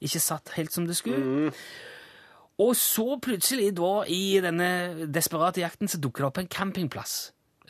ikke 0.00 0.24
satt 0.24 0.56
helt 0.56 0.74
som 0.74 0.88
det 0.88 0.96
skulle. 0.98 1.52
Og 2.58 2.74
så 2.76 3.18
plutselig, 3.22 3.70
da, 3.78 3.92
i 4.10 4.40
denne 4.42 4.70
desperate 5.14 5.62
jakten, 5.62 5.90
så 5.90 6.00
dukker 6.02 6.24
det 6.24 6.30
opp 6.32 6.42
en 6.42 6.50
campingplass 6.50 7.14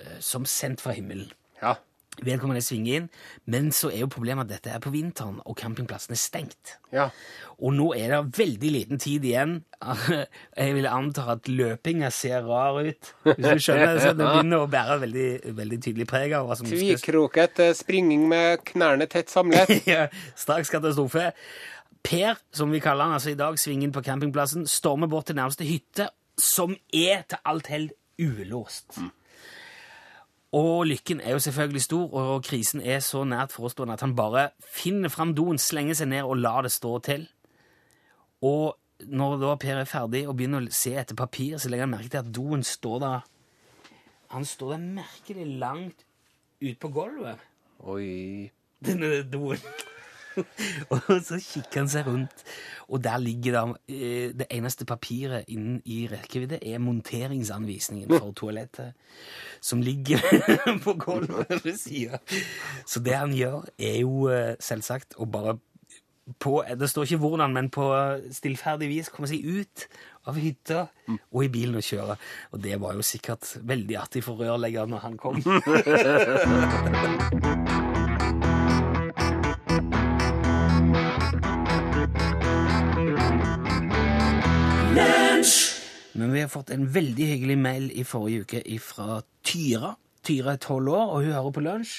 eh, 0.01 0.17
som 0.25 0.49
sendt 0.49 0.85
fra 0.85 0.97
himmelen. 0.97 1.31
ja. 1.63 1.77
Vedkommende 2.19 2.63
svinger 2.65 2.97
inn, 2.99 3.05
men 3.47 3.69
så 3.75 3.93
er 3.93 4.01
jo 4.03 4.09
problemet 4.11 4.49
at 4.49 4.57
dette 4.57 4.73
er 4.75 4.81
på 4.83 4.91
vinteren, 4.91 5.37
og 5.47 5.55
campingplassen 5.59 6.17
er 6.17 6.19
stengt. 6.19 6.73
Ja. 6.91 7.05
Og 7.63 7.77
nå 7.77 7.93
er 7.95 8.11
det 8.11 8.39
veldig 8.41 8.71
liten 8.75 8.99
tid 9.03 9.27
igjen. 9.29 9.53
Jeg 10.59 10.75
vil 10.75 10.89
anta 10.91 11.29
at 11.37 11.47
løpinga 11.47 12.11
ser 12.15 12.43
rar 12.49 12.81
ut. 12.83 13.13
Hvis 13.29 13.39
du 13.39 13.63
skjønner 13.69 14.03
så 14.03 14.13
det 14.19 14.27
begynner 14.27 14.65
å 14.65 14.71
bære 14.71 14.99
veldig, 15.05 15.31
veldig 15.61 15.81
tydelig 15.85 16.09
preg 16.11 16.35
av 16.39 16.49
hva 16.49 16.59
som 16.59 16.67
Tvikroket 16.71 17.63
eh, 17.63 17.75
springing 17.79 18.27
med 18.31 18.67
knærne 18.73 19.07
tett 19.11 19.31
samlet. 19.31 19.71
ja, 19.93 20.09
straks 20.39 20.75
katastrofe. 20.75 21.31
Per, 22.09 22.39
som 22.57 22.73
vi 22.73 22.81
kaller 22.81 23.05
han 23.05 23.19
altså 23.19 23.35
i 23.35 23.39
dag, 23.39 23.59
svinger 23.61 23.89
inn 23.89 23.93
på 23.93 24.03
campingplassen, 24.05 24.65
stormer 24.67 25.11
bort 25.13 25.29
til 25.29 25.37
nærmeste 25.37 25.67
hytte, 25.69 26.09
som 26.41 26.73
er 26.95 27.27
til 27.29 27.43
alt 27.45 27.69
hell 27.69 27.91
ulåst. 28.19 28.97
Og 30.57 30.87
lykken 30.89 31.21
er 31.21 31.35
jo 31.37 31.39
selvfølgelig 31.45 31.83
stor, 31.85 32.13
og 32.13 32.45
krisen 32.45 32.81
er 32.81 33.03
så 33.05 33.25
nært 33.29 33.53
forestående 33.53 33.99
at 33.99 34.01
han 34.01 34.17
bare 34.17 34.49
finner 34.65 35.13
fram 35.13 35.35
doen, 35.37 35.61
slenger 35.61 35.99
seg 35.99 36.09
ned 36.09 36.25
og 36.25 36.41
lar 36.41 36.63
det 36.65 36.73
stå 36.73 36.95
til. 37.05 37.27
Og 38.41 38.79
når 39.05 39.37
da 39.43 39.57
Per 39.61 39.83
er 39.83 39.91
ferdig 39.91 40.23
og 40.29 40.39
begynner 40.39 40.65
å 40.65 40.75
se 40.75 40.95
etter 40.97 41.19
papir, 41.19 41.59
så 41.59 41.69
legger 41.69 41.85
han 41.85 41.93
merke 41.93 42.15
til 42.15 42.23
at 42.23 42.33
doen 42.35 42.65
står 42.65 43.03
der 43.05 43.27
Han 44.33 44.45
står 44.45 44.73
der 44.75 44.89
merkelig 44.97 45.47
langt 45.59 46.05
ute 46.61 46.77
på 46.81 46.89
gulvet 46.89 47.39
Oi. 47.85 48.51
denne 48.85 49.23
doen. 49.23 49.61
og 50.93 51.13
så 51.25 51.39
kikker 51.43 51.83
han 51.83 51.91
seg 51.93 52.09
rundt, 52.09 52.45
og 52.89 53.03
der 53.05 53.21
ligger 53.23 53.57
det 53.57 53.63
eh, 53.95 54.31
Det 54.39 54.49
eneste 54.51 54.87
papiret 54.89 55.49
innen 55.49 55.81
i 55.85 56.07
rekkevidde 56.11 56.61
er 56.63 56.83
monteringsanvisningen 56.83 58.13
for 58.15 58.33
toalettet, 58.33 58.93
som 59.61 59.83
ligger 59.83 60.23
på 60.85 60.97
gulvet 61.01 61.65
ved 61.65 61.77
sida. 61.79 62.21
Så 62.87 63.01
det 63.01 63.17
han 63.17 63.35
gjør, 63.35 63.65
er 63.79 63.99
jo 64.03 64.29
eh, 64.33 64.55
selvsagt 64.61 65.19
å 65.19 65.29
bare 65.29 65.59
på, 66.39 66.65
Det 66.77 66.91
står 66.91 67.03
ikke 67.03 67.17
hvordan, 67.17 67.53
men 67.53 67.71
på 67.73 67.89
stillferdig 68.37 68.89
vis 68.91 69.09
komme 69.09 69.31
seg 69.31 69.45
ut 69.49 69.87
av 70.29 70.37
hytta 70.37 70.87
og 71.09 71.45
i 71.45 71.49
bilen 71.53 71.81
og 71.81 71.87
kjøre. 71.89 72.19
Og 72.53 72.63
det 72.65 72.77
var 72.83 72.99
jo 72.99 73.07
sikkert 73.07 73.57
veldig 73.65 73.97
artig 73.97 74.25
for 74.27 74.41
rørleggeren 74.41 74.93
når 74.93 75.07
han 75.07 75.17
kom. 75.17 75.41
Men 86.19 86.33
vi 86.35 86.43
har 86.43 86.51
fått 86.51 86.73
en 86.75 86.89
veldig 86.91 87.27
hyggelig 87.33 87.59
mail 87.63 87.91
i 87.95 88.05
forrige 88.07 88.43
uke 88.43 88.79
fra 88.83 89.21
Tyra. 89.47 89.95
Tyra 90.27 90.57
er 90.57 90.63
tolv 90.63 90.91
år, 90.91 91.13
og 91.13 91.23
hun 91.23 91.37
hører 91.37 91.55
på 91.55 91.63
lunsj. 91.63 91.93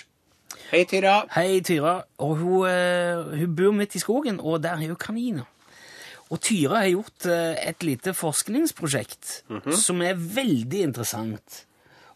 Hei, 0.71 0.83
Tyra. 0.89 1.21
Hei, 1.31 1.61
Tyra. 1.63 2.01
Og 2.25 2.35
hun, 2.41 2.67
eh, 2.67 3.39
hun 3.39 3.55
bor 3.55 3.71
midt 3.71 3.95
i 3.95 4.03
skogen, 4.03 4.39
og 4.39 4.63
der 4.63 4.75
har 4.75 4.87
hun 4.87 4.99
kaniner. 4.99 5.47
Og 6.29 6.41
Tyra 6.41 6.83
har 6.83 6.91
gjort 6.91 7.25
eh, 7.25 7.55
et 7.69 7.83
lite 7.83 8.13
forskningsprosjekt 8.13 9.31
som 9.73 10.01
er 10.01 10.19
veldig 10.19 10.81
interessant. 10.89 11.63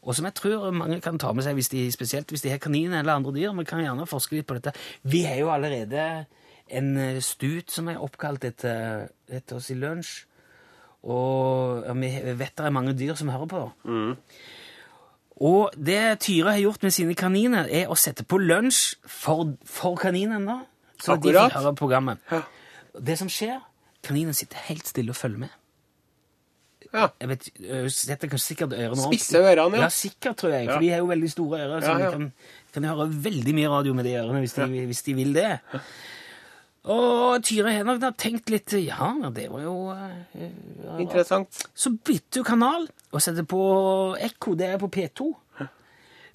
Og 0.04 0.16
som 0.16 0.28
jeg 0.28 0.36
tror 0.36 0.72
mange 0.76 1.00
kan 1.02 1.18
ta 1.18 1.32
med 1.34 1.46
seg, 1.46 1.56
hvis 1.56 1.72
de, 1.72 1.86
spesielt 1.92 2.30
hvis 2.30 2.44
de 2.44 2.52
har 2.52 2.60
kaniner 2.62 3.00
eller 3.00 3.16
andre 3.16 3.32
dyr. 3.34 3.56
Vi 3.56 3.64
kan 3.64 3.80
gjerne 3.80 4.10
forske 4.10 4.36
litt 4.36 4.50
på 4.50 4.60
dette. 4.60 4.76
Vi 5.04 5.24
har 5.24 5.40
jo 5.40 5.50
allerede 5.54 6.26
en 6.68 6.98
eh, 6.98 7.22
stut 7.24 7.72
som 7.72 7.88
er 7.88 8.04
oppkalt 8.04 8.44
etter, 8.44 9.08
etter 9.32 9.62
oss 9.62 9.72
i 9.72 9.80
lunsj. 9.80 10.26
Og 11.04 11.84
ja, 11.86 11.94
vi 12.00 12.10
vet 12.40 12.54
det 12.56 12.66
er 12.66 12.72
mange 12.76 12.94
dyr 12.96 13.16
som 13.20 13.30
hører 13.34 13.50
på. 13.52 13.64
Og 15.44 15.74
det 15.76 16.20
Tyre 16.24 16.54
har 16.54 16.62
gjort 16.62 16.84
med 16.86 16.94
sine 16.96 17.16
kaniner, 17.18 17.68
er 17.68 17.90
å 17.92 17.98
sette 18.00 18.24
på 18.24 18.38
lunsj 18.40 18.96
for, 19.10 19.56
for 19.66 19.98
kaninene. 20.00 20.46
da, 20.46 20.60
Så 21.02 21.18
Akkurat. 21.18 21.50
de 21.52 21.58
hører 21.60 21.76
programmet. 21.76 22.22
Ja. 22.32 22.42
Det 23.02 23.18
som 23.20 23.28
skjer, 23.34 23.60
kaninen 24.06 24.34
sitter 24.38 24.62
helt 24.70 24.88
stille 24.88 25.12
og 25.12 25.18
følger 25.20 25.40
med. 25.48 25.50
Ja. 26.94 27.08
Jeg 27.20 27.30
vet, 27.32 27.48
øh, 27.66 27.88
setter 27.90 28.30
kanskje 28.30 28.52
sikkert 28.54 28.74
ørene 28.78 29.02
Spisse 29.08 29.40
ørene, 29.42 29.80
ja. 29.80 29.88
Ja, 29.88 29.90
sikkert, 29.90 30.38
tror 30.38 30.52
jeg. 30.54 30.68
Ja. 30.68 30.76
For 30.76 30.84
de 30.86 30.90
har 30.94 31.00
jo 31.02 31.08
veldig 31.10 31.32
store 31.32 31.60
ører, 31.66 31.82
så 31.82 31.88
Ja, 31.90 31.98
ja. 31.98 32.06
de 32.06 32.12
kan, 32.12 32.28
kan 32.76 32.84
høre 32.92 33.08
veldig 33.26 33.56
mye 33.58 33.70
radio 33.74 33.94
med 33.98 34.06
de 34.06 34.14
ørene 34.22 34.44
hvis 34.44 34.54
de, 34.54 34.68
hvis 34.86 35.02
de 35.08 35.14
vil 35.18 35.34
det. 35.34 35.50
Og 36.92 37.44
Tyre 37.48 37.72
har 37.80 38.16
tenkt 38.20 38.52
litt 38.52 38.74
Ja, 38.84 39.14
det 39.32 39.46
var 39.52 39.62
jo 39.64 39.76
øh, 39.94 40.18
ja, 40.36 40.98
Interessant. 41.00 41.62
Så 41.74 41.94
bytter 41.96 42.42
hun 42.42 42.48
kanal 42.50 42.90
og 43.14 43.22
setter 43.24 43.46
på 43.48 43.62
Ekko. 44.20 44.58
Det 44.60 44.68
er 44.68 44.82
på 44.82 44.90
P2. 44.92 45.30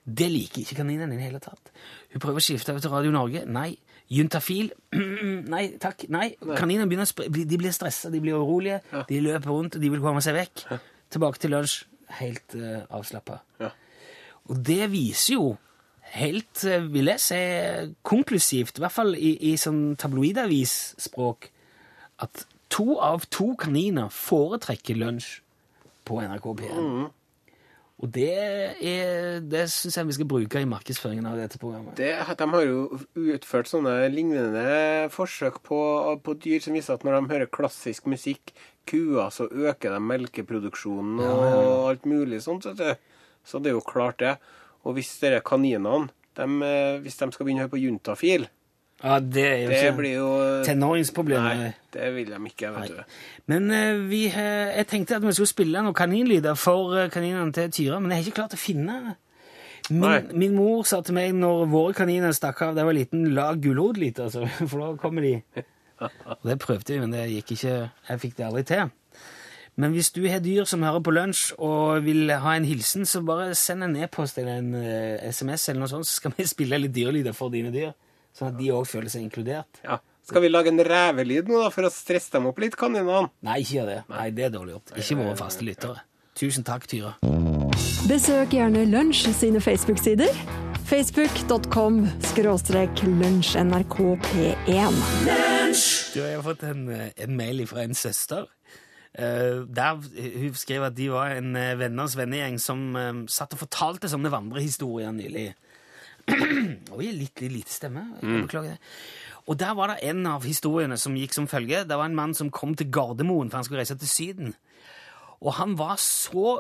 Det 0.08 0.28
liker 0.32 0.62
ikke 0.62 0.78
kaninen 0.78 1.12
i 1.12 1.18
det 1.18 1.26
hele 1.26 1.40
tatt. 1.42 1.68
Hun 2.14 2.22
prøver 2.22 2.40
å 2.40 2.44
skifte 2.44 2.72
over 2.72 2.80
til 2.80 2.94
Radio 2.94 3.12
Norge. 3.12 3.42
Nei. 3.44 3.74
Juntafil. 4.08 4.70
Nei 5.52 5.64
takk. 5.82 6.06
Nei. 6.12 6.30
Kaninene 6.40 6.88
begynner 6.88 7.04
å 7.04 7.11
spre 7.11 7.28
de 7.28 7.61
blir 7.61 7.74
stressa, 7.76 8.08
de 8.08 8.22
blir 8.24 8.38
urolige. 8.38 8.80
De 9.11 9.20
løper 9.20 9.52
rundt, 9.52 9.76
og 9.76 9.84
de 9.84 9.92
vil 9.92 10.00
komme 10.04 10.24
seg 10.24 10.38
vekk. 10.38 10.64
Tilbake 11.12 11.42
til 11.42 11.52
lunsj. 11.52 11.82
Helt 12.22 12.56
uh, 12.56 12.87
avslappa. 12.96 13.42
Ja. 13.61 13.74
Og 14.48 14.62
det 14.64 14.87
viser 14.94 15.34
jo 15.34 15.50
helt, 16.14 16.64
eh, 16.64 16.85
vil 16.92 17.11
jeg 17.12 17.21
si, 17.23 17.42
konklusivt, 18.07 18.79
i 18.79 18.85
hvert 18.85 18.94
fall 18.94 19.14
i, 19.16 19.35
i 19.51 19.57
sånn 19.61 19.97
tabloidavisspråk, 20.01 21.51
at 22.25 22.47
to 22.73 22.99
av 23.03 23.29
to 23.33 23.53
kaniner 23.61 24.11
foretrekker 24.12 24.99
lunsj 24.99 25.38
på 26.09 26.21
NRK 26.25 26.51
P1. 26.59 27.09
Og 27.99 28.11
det, 28.14 28.31
er, 28.87 29.40
det 29.42 29.64
syns 29.73 29.97
jeg 29.99 30.07
vi 30.07 30.14
skal 30.14 30.29
bruke 30.31 30.61
i 30.62 30.68
markedsføringen 30.71 31.27
av 31.27 31.38
dette 31.40 31.59
programmet. 31.59 31.97
Det, 31.99 32.12
de 32.14 32.47
har 32.53 32.62
jo 32.62 33.01
utført 33.18 33.66
sånne 33.66 33.94
lignende 34.12 35.09
forsøk 35.11 35.59
på, 35.66 35.81
på 36.23 36.35
dyr 36.38 36.62
som 36.62 36.79
viser 36.79 36.94
at 36.94 37.07
når 37.07 37.16
de 37.16 37.33
hører 37.33 37.51
klassisk 37.51 38.07
musikk, 38.07 38.55
kuer, 38.88 39.33
så 39.35 39.49
øker 39.51 39.97
de 39.97 39.99
melkeproduksjonen 40.01 41.18
og 41.27 41.90
alt 41.90 42.07
mulig 42.09 42.38
sånt. 42.47 42.68
Så 42.68 42.77
det, 42.79 42.97
Så 43.49 43.59
det 43.59 43.71
er 43.73 43.79
jo 43.79 43.85
klart, 43.85 44.21
det. 44.21 44.37
Og 44.88 44.96
hvis 44.96 45.11
dere 45.20 45.42
kaninene, 45.44 46.09
dem, 46.38 46.62
eh, 46.64 46.96
hvis 47.05 47.18
de 47.20 47.29
skal 47.35 47.44
begynne 47.44 47.64
å 47.64 47.66
høre 47.66 47.77
på 47.77 47.83
juntafil, 47.83 48.48
Ja, 48.98 49.20
det 49.22 49.42
er 49.46 49.61
jo 49.62 49.68
det 49.70 49.77
ikke 49.79 49.96
blir 50.01 50.14
jo 50.16 50.31
tenåringsproblemet. 50.66 51.59
Nei, 51.61 51.74
det 51.94 52.07
vil 52.16 52.33
de 52.33 52.38
ikke, 52.48 52.72
vet 52.74 52.96
du. 52.96 53.18
Men 53.46 53.70
eh, 53.70 54.01
vi, 54.11 54.24
eh, 54.27 54.72
jeg 54.81 54.88
tenkte 54.90 55.20
at 55.20 55.22
vi 55.22 55.35
skulle 55.37 55.53
spille 55.53 55.85
noen 55.85 55.94
kaninlyder 55.94 56.59
for 56.59 56.96
kaninene 57.14 57.55
til 57.55 57.70
Tyra, 57.70 58.01
men 58.03 58.11
jeg 58.11 58.18
har 58.18 58.27
ikke 58.27 58.40
klart 58.40 58.57
å 58.59 58.61
finne 58.61 59.16
Min, 59.88 60.27
min 60.37 60.53
mor 60.53 60.83
sa 60.85 60.98
til 61.01 61.14
meg 61.16 61.31
når 61.33 61.62
våre 61.72 61.94
kaniner 61.96 62.35
stakk 62.37 62.59
av 62.66 62.74
da 62.74 62.83
jeg 62.83 62.88
var 62.90 62.96
liten, 62.98 63.22
la 63.37 63.46
gulrot 63.57 63.96
litt, 63.96 64.18
altså, 64.20 64.44
for 64.68 64.83
da 64.83 64.90
kommer 65.01 65.24
de. 65.24 65.37
Og 66.03 66.44
det 66.51 66.59
prøvde 66.62 66.92
vi, 66.92 66.98
men 67.01 67.14
det 67.14 67.24
gikk 67.33 67.55
ikke. 67.57 67.77
Jeg 68.11 68.22
fikk 68.22 68.37
det 68.38 68.46
aldri 68.46 68.64
til. 68.68 68.92
Men 69.79 69.93
hvis 69.95 70.11
du 70.11 70.25
har 70.27 70.41
dyr 70.43 70.67
som 70.67 70.83
hører 70.83 71.03
på 71.07 71.12
lunsj 71.14 71.53
og 71.62 72.03
vil 72.03 72.33
ha 72.43 72.57
en 72.59 72.67
hilsen, 72.67 73.07
så 73.07 73.23
bare 73.23 73.53
send 73.55 73.87
en 73.87 73.95
e-post 74.03 74.41
eller 74.43 74.59
en 74.59 74.73
eh, 74.75 75.29
SMS, 75.31 75.69
eller 75.71 75.85
noe 75.85 75.93
sånt, 75.93 76.09
så 76.09 76.19
skal 76.19 76.35
vi 76.35 76.47
spille 76.55 76.81
litt 76.83 76.95
dyrelyder 76.97 77.37
for 77.37 77.55
dine 77.55 77.71
dyr. 77.75 77.95
Sånn 78.35 78.51
at 78.51 78.59
de 78.59 78.73
òg 78.75 78.85
føler 78.91 79.11
seg 79.12 79.23
inkludert. 79.27 79.81
Ja. 79.87 80.01
Skal 80.29 80.43
vi 80.45 80.51
lage 80.51 80.69
en 80.73 80.83
revelyd 80.85 81.49
nå, 81.49 81.62
da, 81.62 81.71
for 81.73 81.87
å 81.88 81.93
stresse 81.95 82.35
dem 82.35 82.51
opp 82.51 82.59
litt, 82.61 82.75
kaninene? 82.79 83.31
Nei, 83.47 83.62
ikke 83.62 83.79
gjør 83.79 83.88
det. 83.93 84.01
Nei, 84.12 84.27
Det 84.37 84.45
er 84.49 84.53
dårlig 84.53 84.75
gjort. 84.75 84.93
Ikke 85.01 85.17
våre 85.23 85.37
faste 85.38 85.64
lyttere. 85.64 86.03
Tusen 86.38 86.67
takk, 86.67 86.85
Tyra. 86.91 87.14
Besøk 88.11 88.53
gjerne 88.55 88.85
Lunsj 88.91 89.31
sine 89.35 89.62
Facebook-sider. 89.62 90.35
Facebook.com 90.88 92.03
skråstrek 92.33 93.03
lunsjnrkp1. 93.07 95.01
Du, 96.14 96.21
jeg 96.21 96.37
har 96.37 96.45
fått 96.45 96.62
en, 96.67 96.87
eh, 96.93 97.11
en 97.25 97.35
mail 97.37 97.67
fra 97.69 97.85
en 97.87 97.95
søster. 97.95 98.47
Eh, 99.14 99.64
der 99.73 99.97
Hun 100.03 100.55
skrev 100.55 100.83
at 100.90 100.94
de 100.99 101.09
var 101.11 101.33
en 101.38 101.57
eh, 101.57 101.75
venners 101.81 102.16
vennegjeng 102.18 102.59
som 102.61 102.83
eh, 102.97 103.23
satt 103.33 103.55
og 103.57 103.62
fortalte 103.64 104.11
sånne 104.12 104.31
vandrehistorier 104.35 105.12
nylig. 105.16 105.47
Oi, 106.99 107.09
litt, 107.16 107.40
lite 107.40 107.73
stemme. 107.73 108.03
Jeg 108.21 108.44
Beklager 108.44 108.77
det. 108.77 108.81
Og 109.49 109.57
der 109.57 109.73
var 109.79 109.88
det 109.94 110.03
en 110.11 110.27
av 110.29 110.44
historiene 110.44 110.99
som 111.01 111.14
gikk 111.16 111.33
som 111.33 111.47
følge. 111.49 111.87
Det 111.88 111.97
var 111.97 112.05
en 112.11 112.18
mann 112.18 112.35
som 112.37 112.51
kom 112.53 112.75
til 112.77 112.90
Gardermoen, 112.92 113.49
for 113.49 113.57
han 113.62 113.64
skulle 113.64 113.81
reise 113.81 113.97
til 113.97 114.11
Syden. 114.12 114.53
Og 115.40 115.55
han 115.57 115.73
var 115.79 115.97
så 116.03 116.59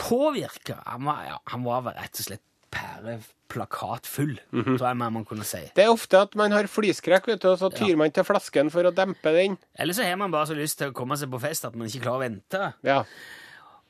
påvirka. 0.00 0.78
Han, 0.86 1.04
var- 1.04 1.24
ja, 1.28 1.36
han 1.52 1.64
var 1.66 1.82
rett 1.92 2.20
og 2.22 2.24
slett 2.30 2.42
pæreplakatfull, 2.76 4.36
tror 4.52 4.84
jeg 4.86 4.98
man 5.00 5.24
kunne 5.28 5.46
si. 5.48 5.62
Det 5.76 5.86
er 5.86 5.94
ofte 5.94 6.20
at 6.26 6.36
man 6.38 6.52
har 6.52 6.68
flyskrekk, 6.70 7.30
vet 7.32 7.42
du, 7.42 7.48
og 7.54 7.58
så 7.60 7.72
tyr 7.72 7.96
man 7.96 8.12
til 8.14 8.26
flasken 8.26 8.70
for 8.74 8.86
å 8.86 8.94
dempe 8.94 9.32
den. 9.34 9.56
Eller 9.78 9.96
så 9.96 10.04
har 10.06 10.20
man 10.20 10.34
bare 10.34 10.50
så 10.52 10.58
lyst 10.58 10.80
til 10.82 10.92
å 10.92 10.96
komme 10.96 11.18
seg 11.18 11.32
på 11.32 11.40
fest 11.42 11.64
at 11.68 11.76
man 11.78 11.88
ikke 11.88 12.04
klarer 12.04 12.20
å 12.20 12.26
vente. 12.26 12.62
Ja. 12.86 13.02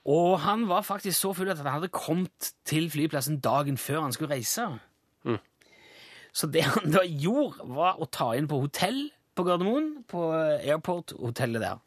Og 0.06 0.36
han 0.44 0.68
var 0.70 0.86
faktisk 0.86 1.18
så 1.18 1.32
full 1.34 1.50
at 1.50 1.58
han 1.58 1.72
hadde 1.80 1.90
kommet 1.90 2.52
til 2.68 2.86
flyplassen 2.92 3.40
dagen 3.42 3.80
før 3.80 4.04
han 4.06 4.14
skulle 4.14 4.36
reise. 4.36 4.68
Så 6.36 6.50
det 6.52 6.66
han 6.68 6.92
da 6.92 7.00
gjorde, 7.08 7.64
var 7.72 7.96
å 7.96 8.06
ta 8.12 8.34
inn 8.36 8.48
på 8.50 8.60
hotell 8.60 9.06
på 9.36 9.44
Gardermoen, 9.44 10.04
på 10.08 10.28
airport-hotellet 10.36 11.64
der. 11.64 11.80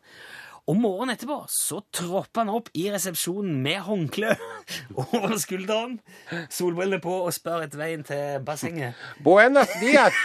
Og 0.69 0.77
morgenen 0.77 1.15
etterpå 1.15 1.39
så 1.49 1.79
troppa 1.95 2.43
han 2.43 2.51
opp 2.53 2.67
i 2.77 2.83
resepsjonen 2.93 3.55
med 3.63 3.79
håndkle 3.87 4.35
over 5.01 5.33
skulderen, 5.41 5.95
solbriller 6.53 7.01
på 7.01 7.15
og 7.23 7.33
spør 7.33 7.65
etter 7.65 7.81
veien 7.81 8.03
til 8.05 8.43
bassenget. 8.45 8.99
Buenos 9.25 9.71
dias. 9.81 10.19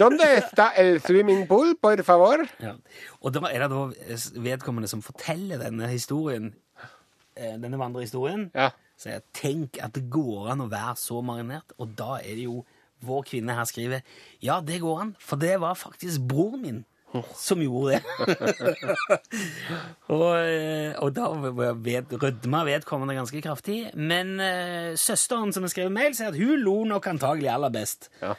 Donde 0.00 0.30
está 0.38 0.70
el 0.80 0.96
swimming 1.04 1.44
pool, 1.50 1.74
por 1.76 2.00
favor? 2.08 2.46
Ja. 2.62 2.72
Og 3.20 3.36
da 3.36 3.44
er 3.50 3.66
det 3.66 3.70
da 3.74 4.16
vedkommende 4.48 4.88
som 4.88 5.04
forteller 5.04 5.60
denne 5.60 5.92
historien, 5.92 6.54
eh, 7.36 7.58
denne 7.60 7.76
vandrehistorien. 7.76 8.48
Ja. 8.56 8.70
Så 8.96 9.12
jeg 9.12 9.26
tenk 9.36 9.76
at 9.84 9.92
det 9.92 10.06
går 10.08 10.54
an 10.54 10.64
å 10.64 10.72
være 10.72 10.96
så 10.96 11.20
marinert, 11.20 11.76
og 11.76 11.92
da 11.98 12.16
er 12.22 12.38
det 12.38 12.48
jo 12.48 12.62
vår 13.04 13.26
kvinne 13.28 13.52
her 13.52 13.68
skriver 13.68 14.00
Ja, 14.40 14.62
det 14.64 14.80
går 14.80 15.02
an, 15.02 15.16
for 15.20 15.36
det 15.36 15.58
var 15.60 15.76
faktisk 15.76 16.24
broren 16.24 16.62
min 16.64 16.84
som 17.36 17.60
gjorde 17.62 17.96
det. 17.96 18.02
og, 20.16 20.32
eh, 20.40 20.92
og 21.02 21.12
da 21.16 21.28
vet, 21.84 22.12
rødma 22.22 22.64
vedkommende 22.68 23.16
ganske 23.18 23.42
kraftig. 23.44 23.78
Men 23.96 24.36
eh, 24.42 24.92
søsteren 25.00 25.52
som 25.54 25.66
har 25.66 25.72
skrevet 25.72 25.94
mail, 25.96 26.14
sier 26.16 26.32
at 26.32 26.38
hun 26.40 26.60
lo 26.64 26.76
nok 26.88 27.08
antagelig 27.12 27.50
aller 27.52 27.72
best. 27.74 28.10
Ja. 28.22 28.34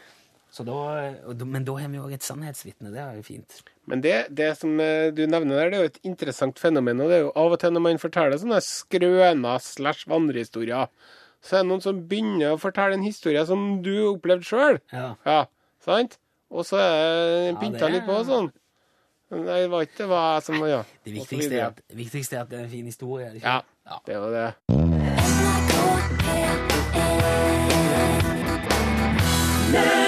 Så 0.54 0.64
da, 0.66 0.78
men 1.44 1.66
da 1.68 1.76
har 1.78 1.90
vi 1.92 2.00
jo 2.00 2.08
et 2.16 2.24
sannhetsvitne. 2.26 2.90
Det 2.94 3.02
er 3.04 3.18
jo 3.20 3.26
fint. 3.28 3.60
Men 3.88 4.02
det, 4.04 4.16
det 4.36 4.54
som 4.60 4.80
eh, 4.84 5.10
du 5.16 5.26
nevner 5.30 5.60
der, 5.60 5.70
det 5.74 5.78
er 5.78 5.84
jo 5.86 5.92
et 5.92 6.00
interessant 6.08 6.60
fenomen. 6.60 7.04
Og 7.04 7.12
det 7.12 7.20
er 7.20 7.26
jo 7.28 7.34
av 7.38 7.54
og 7.56 7.62
til 7.62 7.76
når 7.76 7.84
man 7.90 8.02
forteller 8.02 8.40
sånne 8.42 8.62
skrøner 8.66 9.62
slash 9.64 10.08
vandrehistorier, 10.12 10.90
så 11.46 11.60
er 11.60 11.62
det 11.62 11.70
noen 11.70 11.84
som 11.84 12.00
begynner 12.10 12.56
å 12.56 12.60
fortelle 12.60 12.98
en 12.98 13.06
historie 13.06 13.44
som 13.48 13.68
du 13.86 13.94
opplevde 14.16 14.48
sjøl. 14.48 14.80
Ja. 14.92 15.12
Ja, 15.28 15.44
sant? 15.86 16.18
Og 16.50 16.64
så 16.66 16.80
er 16.80 16.96
det 17.04 17.52
Ja, 17.52 17.60
pynta 17.62 17.78
det 17.84 17.88
er- 17.90 17.94
litt 18.00 18.08
på 18.08 18.16
og 18.18 18.26
sånn. 18.28 18.50
Nei, 19.30 19.62
det 19.62 19.72
var 19.72 19.84
ikke 19.84 20.06
hva 20.08 20.40
som 20.44 20.62
ja. 20.64 20.84
Det 21.04 21.12
viktigste 21.18 21.58
er, 21.58 21.66
at, 21.68 21.82
det 21.84 21.98
viktigste 22.00 22.38
er 22.38 22.46
at 22.46 22.52
det 22.52 22.62
er 22.62 22.64
en 22.64 22.72
fin 22.72 22.86
historie. 22.88 23.28
Det 23.34 23.44
ja, 23.44 23.60
ja, 23.84 24.00
det 24.08 24.20
var 24.24 24.30
det. 24.38 24.54
NRK 29.68 30.07